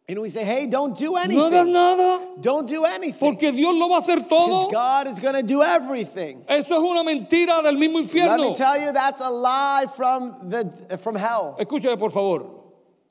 [0.09, 1.73] and we say, hey, don't do no hagas anything.
[1.73, 3.19] nada, Don't do anything.
[3.19, 4.69] porque Dios lo va a hacer Because.
[4.71, 6.45] God is going to do everything.
[6.49, 10.99] Eso es una mentira del mismo Let me tell you, that's a lie from, the,
[10.99, 11.57] from hell.
[11.59, 12.47] Escúcheme, por favor.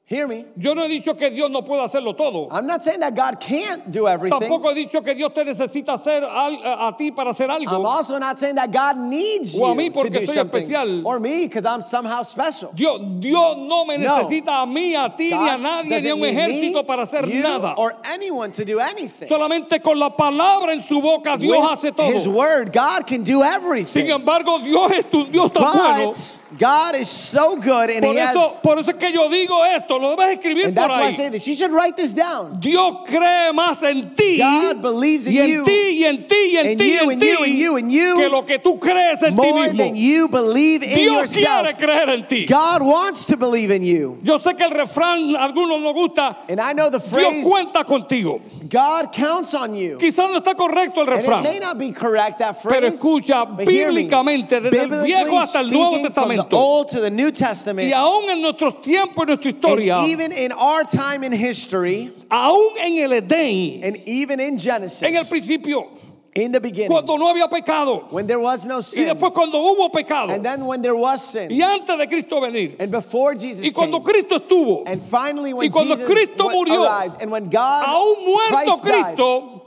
[0.08, 0.46] Hear me.
[0.56, 2.48] Yo no he dicho que Dios no pueda hacerlo todo.
[2.52, 4.40] I'm not saying that God can't do everything.
[4.40, 7.66] Tampoco he dicho que Dios te necesita hacer al- a, a ti para hacer I'm
[7.66, 7.84] algo.
[7.88, 10.62] also not saying that God needs O a you mí to porque do soy something.
[10.62, 11.08] especial.
[11.08, 12.72] Or me because I'm somehow special.
[12.76, 14.18] Dios, Dios no me No.
[14.22, 17.02] necesita a mí, a ti, ni a God nadie, ni a un ejército me, para
[17.02, 17.74] hacer you, nada.
[17.76, 19.28] or anyone to do anything.
[19.28, 22.32] Solamente con la palabra en su boca Dios With hace His todo.
[22.32, 24.06] word, God can do Sin everything.
[24.12, 26.14] embargo, Dios es tu Dios tan bueno.
[26.60, 28.62] God is so good and Por He eso, has.
[28.62, 31.12] por eso es que yo digo esto, lo debes escribir And por that's why I
[31.12, 31.16] ahí.
[31.16, 31.48] say this.
[31.48, 32.60] You should write this down.
[32.60, 35.72] Dios cree más en ti God believes in y en you, ti
[36.02, 37.76] y en ti y en and ti y you, en and you, ti and you,
[37.78, 39.78] and you, que lo que tú crees en ti More mismo.
[39.78, 42.46] than you believe in Dios quiere creer en ti.
[42.46, 44.20] God wants to believe in you.
[44.24, 46.38] Yo sé que el refrán a algunos nos gusta.
[46.50, 48.42] And I know the Dios phrase, cuenta contigo.
[48.70, 49.98] God counts on you.
[49.98, 51.62] Quizás no está correcto el And it may refrán.
[51.62, 52.80] not be correct, that phrase.
[52.80, 54.04] Pero escucha, but hear me.
[54.08, 56.58] bíblicamente, desde el Biblically Viejo hasta el Nuevo speaking, from the Testamento.
[56.58, 59.50] Old to the New Testament, Y aún en nuestros tiempos, en nuestra
[59.86, 65.04] historia, even in our time in history, aún en el Edén, and even in Genesis,
[65.04, 65.92] en el principio,
[66.34, 69.58] in the beginning, cuando no había pecado, when there was no y sin, después cuando
[69.58, 73.36] hubo pecado, and then when there was sin, y antes de Cristo venir, and before
[73.36, 77.22] Jesus y cuando came, Cristo estuvo, and finally when y cuando Jesus Cristo murió, arrived,
[77.22, 79.62] and when God, aún muerto Christ died,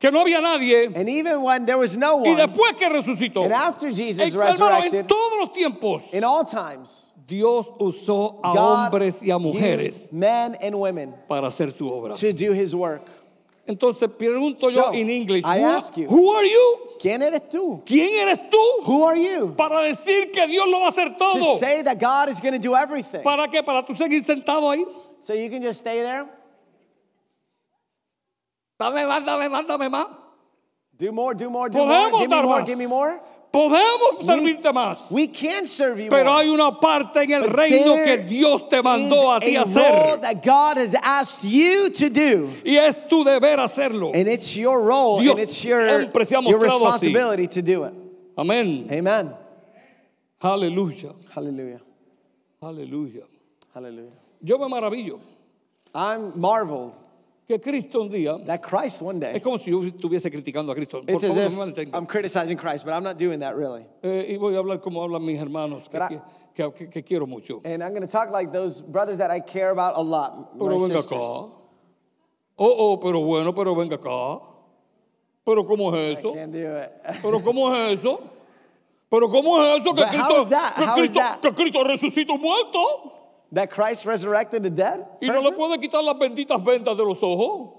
[0.00, 3.44] que no había nadie, and even when there was no y one, después que resucitó,
[3.44, 8.52] and after Jesus hermano, en resurrected, todos los tiempos, in all times, Dios usó a
[8.52, 12.14] God hombres y a mujeres men and women para hacer su obra.
[12.14, 13.08] to do his work.
[13.66, 16.78] Entonces pregunto So, yo en inglés, I who, ask you- who are you?
[17.00, 17.82] ¿Quién eres tú?
[17.86, 19.54] ¿Quién eres tú Who are you?
[19.56, 21.56] para decir que Dios lo va a hacer To todo?
[21.56, 23.22] say that God is going to do everything.
[23.22, 23.62] ¿Para qué?
[23.64, 24.84] ¿Para tú seguir sentado ahí?
[25.20, 26.26] So you can just stay there,
[28.78, 30.08] Dame más, dame más, dame más.
[30.98, 33.20] do more, do more, do Podemos more, give me more, give me more.
[33.54, 35.08] Podemos servirte más.
[35.12, 39.32] We can serve you Pero hay una parte en el reino que Dios te mandó
[39.32, 40.20] a ti a hacer.
[40.22, 42.50] that God has asked you to do.
[42.64, 44.10] Y es tu deber hacerlo.
[44.12, 46.64] And it's your role Dios and it's your, siempre se ha your así.
[46.64, 47.94] responsibility to do it.
[48.36, 48.90] Amén.
[48.90, 49.32] Amen.
[50.42, 51.14] Aleluya.
[51.32, 51.80] Hallelujah.
[52.60, 53.22] Aleluya.
[53.72, 54.10] Hallelujah.
[54.42, 55.20] Yo me maravillo
[55.94, 56.92] I'm marveled
[57.46, 60.74] que Cristo un día that Christ one day, es como si yo estuviese criticando a
[60.74, 61.02] Cristo.
[61.02, 61.94] Por it's as favor, if no me malentiendan.
[61.94, 63.84] I'm criticizing Christ, but I'm not doing that really.
[64.02, 66.20] Eh, y voy a hablar como hablan mis hermanos que, But I-
[66.54, 67.60] que- que- que- quiero mucho.
[67.64, 70.70] And I'm going to talk like those brothers that I care about a lot, Pero
[70.70, 71.20] my venga sisters.
[71.22, 71.50] acá.
[72.56, 74.40] Oh, oh, pero bueno, pero venga acá.
[75.44, 76.32] Pero ¿cómo es I eso?
[76.32, 76.90] can't do it.
[77.20, 78.20] Pero ¿cómo es eso?
[79.10, 80.74] Pero ¿cómo es eso que But how Cristo, is that?
[80.76, 81.40] que How is Cristo, that?
[81.40, 82.80] que Cristo resucitó muerto
[83.52, 85.06] that Christ resurrected the dead?
[85.20, 87.70] y no le puede quitar las benditas vendas de los ojos?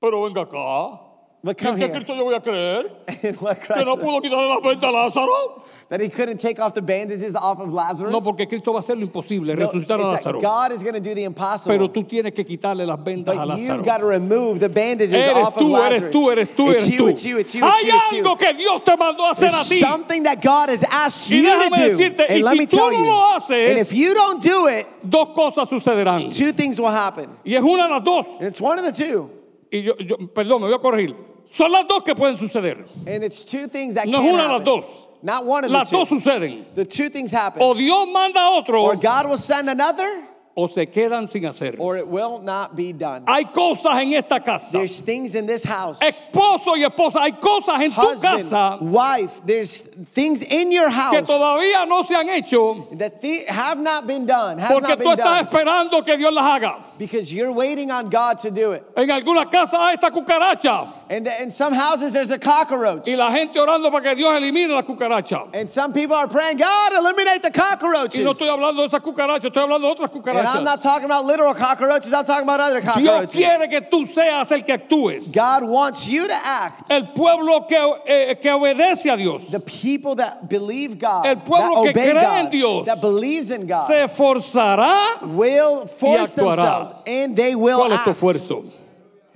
[0.00, 1.09] Pero venga acá.
[1.42, 1.94] But ¿Y en come qué here.
[1.94, 2.90] Cristo yo voy a creer?
[3.22, 5.62] In what ¿Que Christ no pudo quitarle las vendas a Lázaro?
[5.88, 8.12] that he couldn't take off the bandages off of Lazarus?
[8.12, 10.40] No, porque Cristo va a hacer lo imposible, No, resucitar a Lázaro.
[10.40, 11.74] God is going to do the impossible.
[11.76, 15.14] Pero tú tienes que quitarle las vendas a but you've got to remove the bandages
[15.14, 16.02] Eres off of tú, Lazarus.
[16.02, 17.08] eres tú, eres tú, it's eres you, tú.
[17.08, 18.22] it's you, it's you, it's Hay you, it's you.
[18.22, 19.80] algo que Dios te mandó a hacer a There's ti.
[19.80, 21.96] something that God has asked Y you to déjame do.
[21.96, 24.12] decirte, y and let si me tú tell no you, lo haces- and if you
[24.14, 26.28] don't do it, Dos cosas sucederán.
[26.36, 27.30] two things will happen.
[27.44, 28.26] Y es una de las dos.
[28.38, 29.30] And it's one of the two.
[29.72, 31.16] Y yo, yo- perdón, me voy a corregir.
[31.52, 32.84] Son las dos que pueden suceder.
[33.06, 34.84] And it's two things that No es una de las dos.
[35.22, 36.14] Not one of Las the dos two.
[36.20, 36.64] suceden.
[36.74, 37.60] The two things happen.
[37.62, 40.26] O Dios manda a otro or God will send another,
[40.62, 41.76] o se quedan sin hacer.
[41.78, 43.24] or it will not be done.
[43.26, 44.72] Hay cosas en esta casa.
[44.72, 45.98] There's things in this house.
[46.00, 49.80] Esposo y esposa, hay cosas en tu Husband, casa wife, there's
[50.14, 54.58] things in your que house todavía no se han hecho that have not been done,
[54.58, 56.84] has porque not tú been estás done, esperando que Dios las haga.
[56.98, 58.84] because you're waiting on God to do it.
[58.96, 63.08] En algunas casas hay esta cucaracha And the- in some houses, there's a cockroach.
[63.08, 65.48] y la gente orando para que Dios elimine la cucaracha.
[65.54, 68.20] And some people are praying, God, eliminate the cockroaches.
[68.20, 70.10] Y no estoy hablando de esas cucarachas, estoy hablando de otras
[70.58, 73.32] I'm not talking about literal cockroaches, I'm talking about other Dios cockroaches.
[73.32, 75.30] quiere que tú seas el que actúes.
[75.32, 76.90] God wants you to act.
[76.90, 77.76] El pueblo que,
[78.06, 82.10] eh, que obedece a Dios The people that believe God, El pueblo that que obey
[82.12, 85.22] cree God, en Dios, that believes in God, se esforzará.
[85.34, 86.56] will force actuará.
[86.56, 88.18] themselves and they will ¿Cuál es tu act.
[88.20, 88.64] esfuerzo?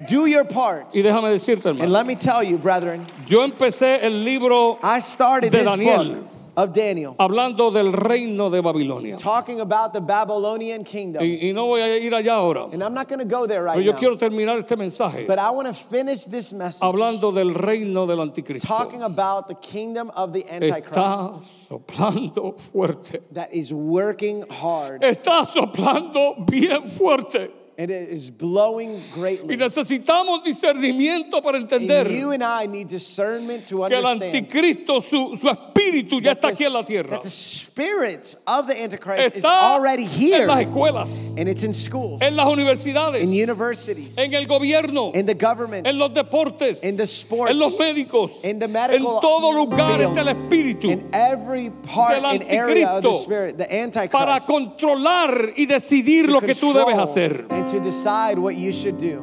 [0.07, 0.93] Do your part.
[0.95, 4.99] Y déjame decirte, And hermano, let me tell you, brethren, yo empecé el libro I
[4.99, 6.15] started De this Daniel.
[6.17, 9.17] book of Daniel hablando del reino de Babilonia.
[9.17, 11.23] talking about the Babylonian kingdom.
[11.23, 12.65] Y, y no voy a ir allá ahora.
[12.73, 13.99] And I'm not going to go there right Pero yo now.
[13.99, 18.21] quiero terminar este mensaje But I want to finish this message hablando del reino del
[18.21, 18.67] anticristo.
[18.69, 23.23] talking about the kingdom of the Está Antichrist soplando fuerte.
[23.33, 27.51] that is working hard Está soplando bien fuerte.
[27.79, 29.57] And it is blowing Y greatly.
[29.57, 35.03] necesitamos discernimiento para And entender you and I need discernment to que el understand anticristo,
[35.03, 37.11] su, su espíritu ya that está the, aquí en la tierra.
[37.11, 41.63] that the spirit of the Antichrist is Está already en las here escuelas, and it's
[41.63, 46.11] in schools, en las universidades, in universities, en el gobierno, in the government, en los
[46.11, 50.21] deportes, in the sports, en los médicos, in the en medical todo lugar field, está
[50.21, 54.47] el espíritu in every part del and area of the anticristo spirit, the para Antichrist,
[54.47, 57.47] controlar y decidir lo que tú debes hacer.
[57.69, 59.23] To decide what you should do.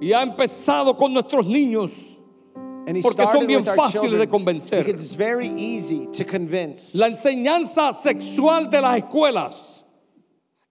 [0.00, 1.90] Y ha empezado con nuestros niños.
[2.86, 4.88] And he Porque son bien fáciles de convencer.
[4.88, 6.94] it's very easy to convince.
[6.94, 9.84] La enseñanza sexual de las escuelas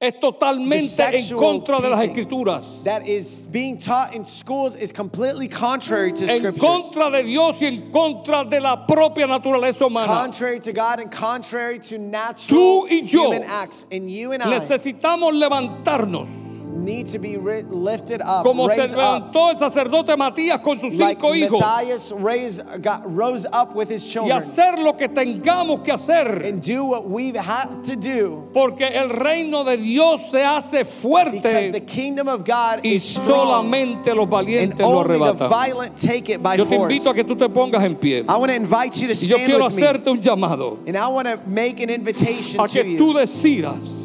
[0.02, 2.84] es totalmente en contra de las escrituras.
[2.84, 7.68] that is being taught in schools is completely contrary to En contra de Dios y
[7.68, 10.08] en contra de la propia naturaleza humana.
[10.08, 13.86] Contrary to God and contrary to Tú natural y yo human acts.
[13.92, 16.49] And you and I Necesitamos levantarnos
[16.80, 21.34] need to be lifted up, como se levantó el sacerdote Matías con sus Like cinco
[21.36, 26.44] hijos Matthias raised, got, rose up with his y hacer lo que tengamos que hacer.
[26.46, 31.72] and do what we have to do Porque el reino de Dios se hace because
[31.72, 35.34] the fuerte kingdom of God y is strong solamente los and valientes lo only the
[35.34, 35.50] arrebatan.
[35.50, 36.94] violent take it by Yo te force.
[36.94, 38.24] invito a que tú te pongas en pie.
[38.28, 40.78] I want to invite you to Y yo stand quiero with me hacerte un llamado
[40.88, 43.99] and I want to make an invitation a to que tú you decidas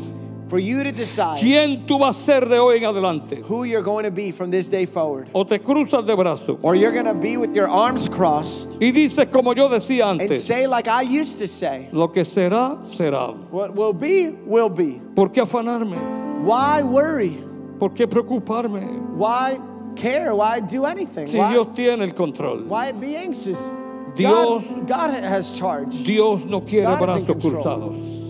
[0.55, 3.43] for you to decide quién tú vas a ser de hoy en adelante.
[3.43, 5.29] who you're going to be from this day forward.
[5.35, 8.93] O te cruzas de brazo Or you're going to be with your arms crossed y
[8.93, 12.79] dices como yo decía and antes, say, like I used to say, lo que será,
[12.85, 13.35] será.
[13.51, 15.01] what will be, will be.
[15.17, 15.99] ¿Por qué afanarme?
[16.45, 17.37] Why worry?
[17.81, 19.17] ¿Por qué preocuparme?
[19.17, 19.59] Why
[19.97, 20.37] care?
[20.37, 21.27] Why do anything?
[21.27, 22.69] Si Why, Dios tiene el control.
[22.69, 23.73] why be anxious?
[24.15, 26.05] Dios- God, God has charge.
[26.05, 28.24] Dios no quiere God brazos cruzados.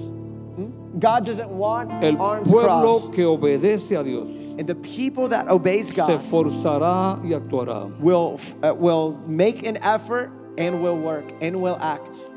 [0.99, 3.12] God doesn't want El arms pueblo crossed.
[3.14, 4.28] que obedece a Dios
[4.59, 7.90] And the people that obeys se God esforzará y actuará.
[7.99, 12.28] will, uh, will make an effort and will work and will act.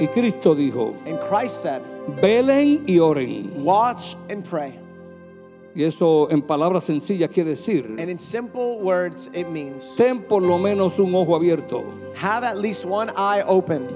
[0.00, 1.82] Y Cristo dijo, And Christ said,
[2.20, 3.62] velen y oren.
[3.62, 4.76] watch and pray.
[5.76, 10.40] Y eso en palabras sencillas quiere decir, And in simple words, it means ten por
[10.42, 11.84] lo menos un ojo abierto
[12.16, 13.86] have at least one eye open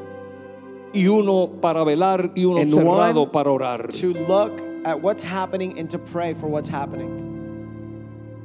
[0.93, 3.89] y uno para velar y uno cerrado para orar.
[3.89, 4.53] to look
[4.85, 7.26] at what's happening and to pray for what's happening.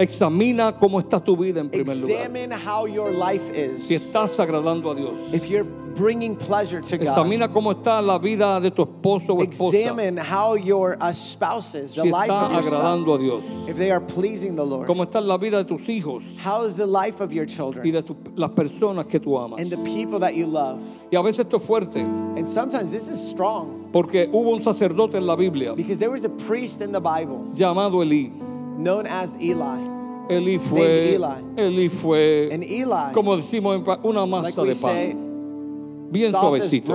[0.02, 2.18] Examina cómo está tu vida en primer lugar.
[2.22, 4.02] Examine how your life Si is.
[4.12, 5.14] estás agradando a Dios.
[5.34, 5.64] If you're
[5.96, 9.78] bringing pleasure to God, Examina cómo está la vida de tu esposo o esposa.
[9.78, 13.42] examine how your uh, spouses, the Si life está of your a spouse, Dios.
[13.70, 14.88] if they are pleasing the Lord.
[14.88, 17.92] Cómo está la vida de tus hijos How is the life of your y children
[17.92, 19.60] de tu- las personas que tú amas.
[19.62, 20.80] and the people that you love?
[21.12, 25.16] Y a veces esto es fuerte, And sometimes this is strong porque hubo un sacerdote
[25.18, 28.32] en la Biblia because there was a priest in the Bible llamado Elí.
[28.78, 29.91] known as Eli.
[30.32, 31.20] Elí fue,
[31.58, 31.90] Eli.
[31.90, 36.10] Fue, Eli, como decimos, una masa de pan.
[36.10, 36.94] Bien suavecito,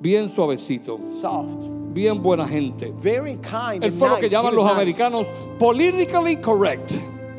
[0.00, 2.92] bien suavecito, soft, bien buena gente.
[3.00, 5.26] very kind Él fue lo que llaman los americanos
[5.58, 6.92] politically correct.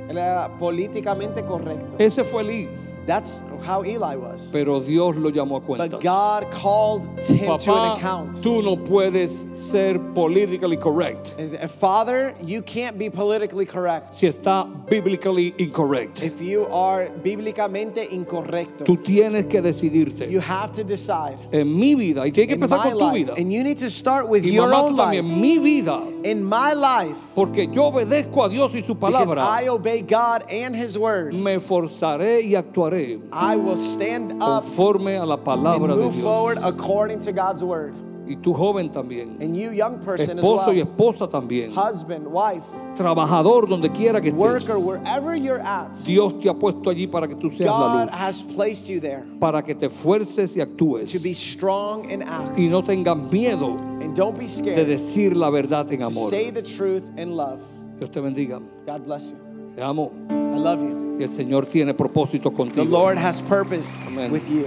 [0.10, 1.96] Él era políticamente correcto.
[1.98, 2.68] Ese fue Elí,
[3.08, 4.50] That's how Eli was.
[4.52, 5.90] pero Dios lo llamó a cuentas.
[5.92, 6.02] But.
[6.04, 8.36] God called him to an Papá, account.
[8.44, 14.68] tú no puedes ser politically correct uh, Father, you can't be politically correct si está
[14.90, 16.22] biblically incorrect.
[16.22, 18.84] if you are bíblicamente incorrecto.
[18.86, 21.38] Tú tienes que decidirte You have to decide.
[21.52, 23.34] en mi vida y tienes que empezar con tu life, vida.
[23.38, 25.06] and you need to start with Y your mamá, own life.
[25.22, 29.36] también, mi vida, In my life, porque yo obedezco a Dios y su palabra.
[29.42, 29.64] because.
[29.64, 32.91] I obey God and His word, Me forzaré y actuaré
[33.32, 36.24] I will stand up conforme a la and palabra de move Dios.
[36.24, 37.94] forward according to God's word.
[38.28, 42.26] Y tú joven también, And you, young person as esposo y well, esposa también, husband,
[42.28, 42.64] wife,
[42.96, 44.40] trabajador donde quiera que estés.
[44.40, 48.06] worker, wherever you're at, Dios te ha puesto allí para que tú seas la God
[48.06, 52.24] luz, has placed you there para que te fuerces y actúes to be strong and
[52.24, 52.58] act.
[52.58, 56.30] y no tengas miedo And don't be de scared decir la verdad en to amor.
[56.30, 57.60] say the truth in love.
[57.98, 58.62] Dios te bendiga.
[58.86, 59.38] God bless you.
[59.76, 60.12] Te amo.
[60.30, 61.11] I love you.
[61.24, 62.86] El Señor tiene propósitos The contigo.
[62.86, 64.32] Lord has purpose Amen.
[64.32, 64.66] with you.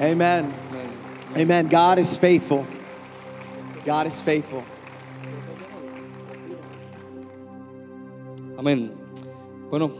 [0.00, 0.46] Amen.
[0.46, 0.46] Amén.
[1.36, 1.68] Amen.
[1.68, 2.64] God is faithful.
[3.84, 4.62] God is faithful.
[8.58, 8.90] Amén.
[9.70, 9.90] Bueno,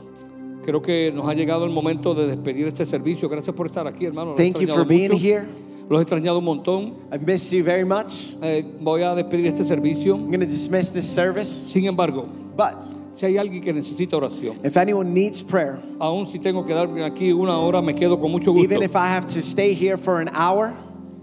[0.64, 3.28] creo que nos ha llegado el momento de despedir este servicio.
[3.28, 4.30] Gracias por estar aquí, hermano.
[4.30, 5.22] Los Thank you for being mucho.
[5.22, 5.46] here.
[5.88, 6.94] Los he extrañado un montón.
[7.12, 8.34] I've missed you very much.
[8.42, 10.14] Eh, voy a despedir este servicio.
[10.16, 11.48] I'm going to dismiss this service.
[11.48, 12.26] Sin embargo,
[12.56, 12.84] But
[13.16, 17.02] si hay alguien que necesita oración, if anyone needs prayer, aún si tengo que darme
[17.04, 18.62] aquí una hora, me quedo con mucho gusto.
[18.62, 20.74] even if I have to stay here for an hour,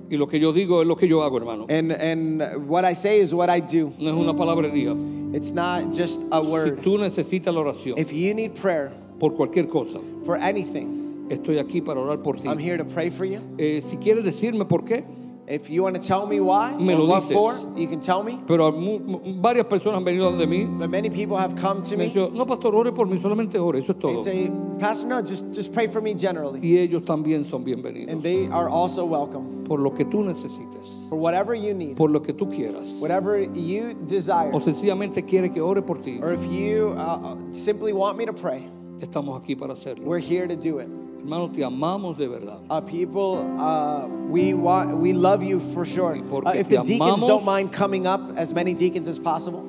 [0.10, 1.66] Y lo que yo digo es lo que yo hago, hermano.
[1.70, 5.34] and, and what I say is what I do, No es una palabrería.
[5.36, 6.82] it's not just a Si word.
[6.82, 11.84] tú necesitas la oración If you need prayer por cualquier cosa, for anything, estoy aquí
[11.84, 12.48] para orar por ti.
[12.48, 13.40] I'm here to pray for you.
[13.58, 15.04] Eh, si quieres decirme por qué,
[15.46, 17.34] If you want to tell me why Me lo what dices.
[17.34, 18.40] for, you can tell me.
[18.48, 20.66] pero mu- mu- varias personas han venido de mí.
[20.80, 23.60] But many people have come to Me me dicho, no, pastor, ore por mí, solamente
[23.60, 24.14] ore, eso es todo.
[24.14, 26.60] and say, Pastor, no, just, just pray for me generally.
[26.62, 28.10] Y ellos también son bienvenidos.
[28.12, 32.10] And they are also welcome Por lo que tú necesites, for whatever you need, por
[32.10, 33.00] lo que tú quieras.
[33.02, 34.52] whatever you desire.
[34.54, 36.20] O sencillamente quiere que ore por ti.
[36.22, 38.70] Or if you uh, simply want me to pray,
[39.02, 40.06] Estamos aquí para hacerlo.
[40.06, 40.88] we're here to do it.
[41.24, 42.60] Hermano, te amamos de verdad.
[42.70, 46.16] Uh, people, uh, we want, we love you for sure.
[46.18, 49.64] Uh, if the deacons amamos- don't mind coming up, as many deacons as possible,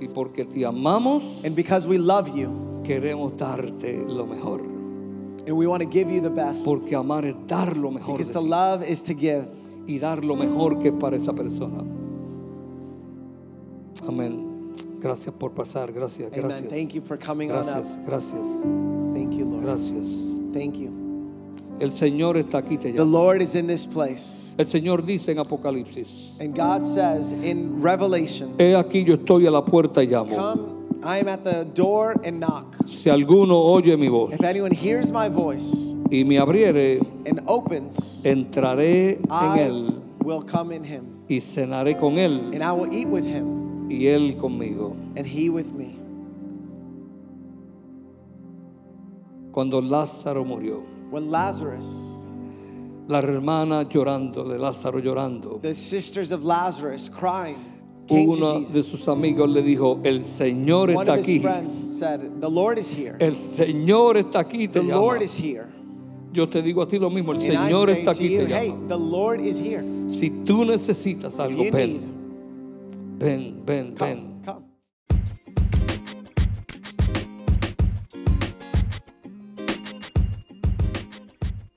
[0.00, 2.48] Y porque te amamos, and because we love you
[2.84, 4.60] queremos darte lo mejor.
[4.60, 8.30] and we want to give you the best, Porque amar es dar lo mejor because
[8.32, 9.48] to love is to give.
[9.88, 11.82] y dar lo mejor que para esa persona.
[14.06, 14.46] Amén.
[15.00, 16.46] Gracias por pasar, gracias, Amen.
[16.48, 16.70] gracias.
[16.70, 17.84] Thank you for coming on up.
[18.06, 18.46] gracias,
[19.12, 19.62] Thank you, Lord.
[19.64, 20.06] gracias.
[20.52, 20.99] Thank you.
[21.80, 23.10] El Señor está aquí, te The llama.
[23.10, 24.54] Lord is in this place.
[24.58, 29.50] El Señor dice en Apocalipsis, And God says in Revelation, he aquí yo estoy a
[29.50, 30.36] la puerta y llamo.
[30.36, 30.60] Come,
[31.02, 32.76] I am at the door and knock.
[32.86, 38.22] Si alguno oye mi voz If anyone hears my voice y me abriere, and opens,
[38.26, 42.92] entraré en I él will come in him y cenaré con él and I will
[42.92, 44.94] eat with him y Él conmigo.
[45.16, 45.96] and He with me.
[49.52, 51.86] Cuando Lázaro murió, When Lazarus,
[53.08, 57.56] la hermana llorando, de Lázaro llorando, the sisters of Lazarus crying,
[58.06, 61.42] came to uno de sus amigos le dijo, el Señor One está of his aquí.
[61.42, 63.16] friends said, The Lord is here.
[63.20, 65.00] El Señor está aquí, te The llama.
[65.00, 65.68] Lord is here.
[66.32, 68.30] Yo te digo a ti lo mismo, el And I Señor say está to aquí,
[68.30, 68.88] you, te hey, llama.
[68.88, 69.82] the Lord is here.
[70.08, 72.02] Si tú necesitas algo, you need,
[73.18, 74.29] ven, ven, ven, ven.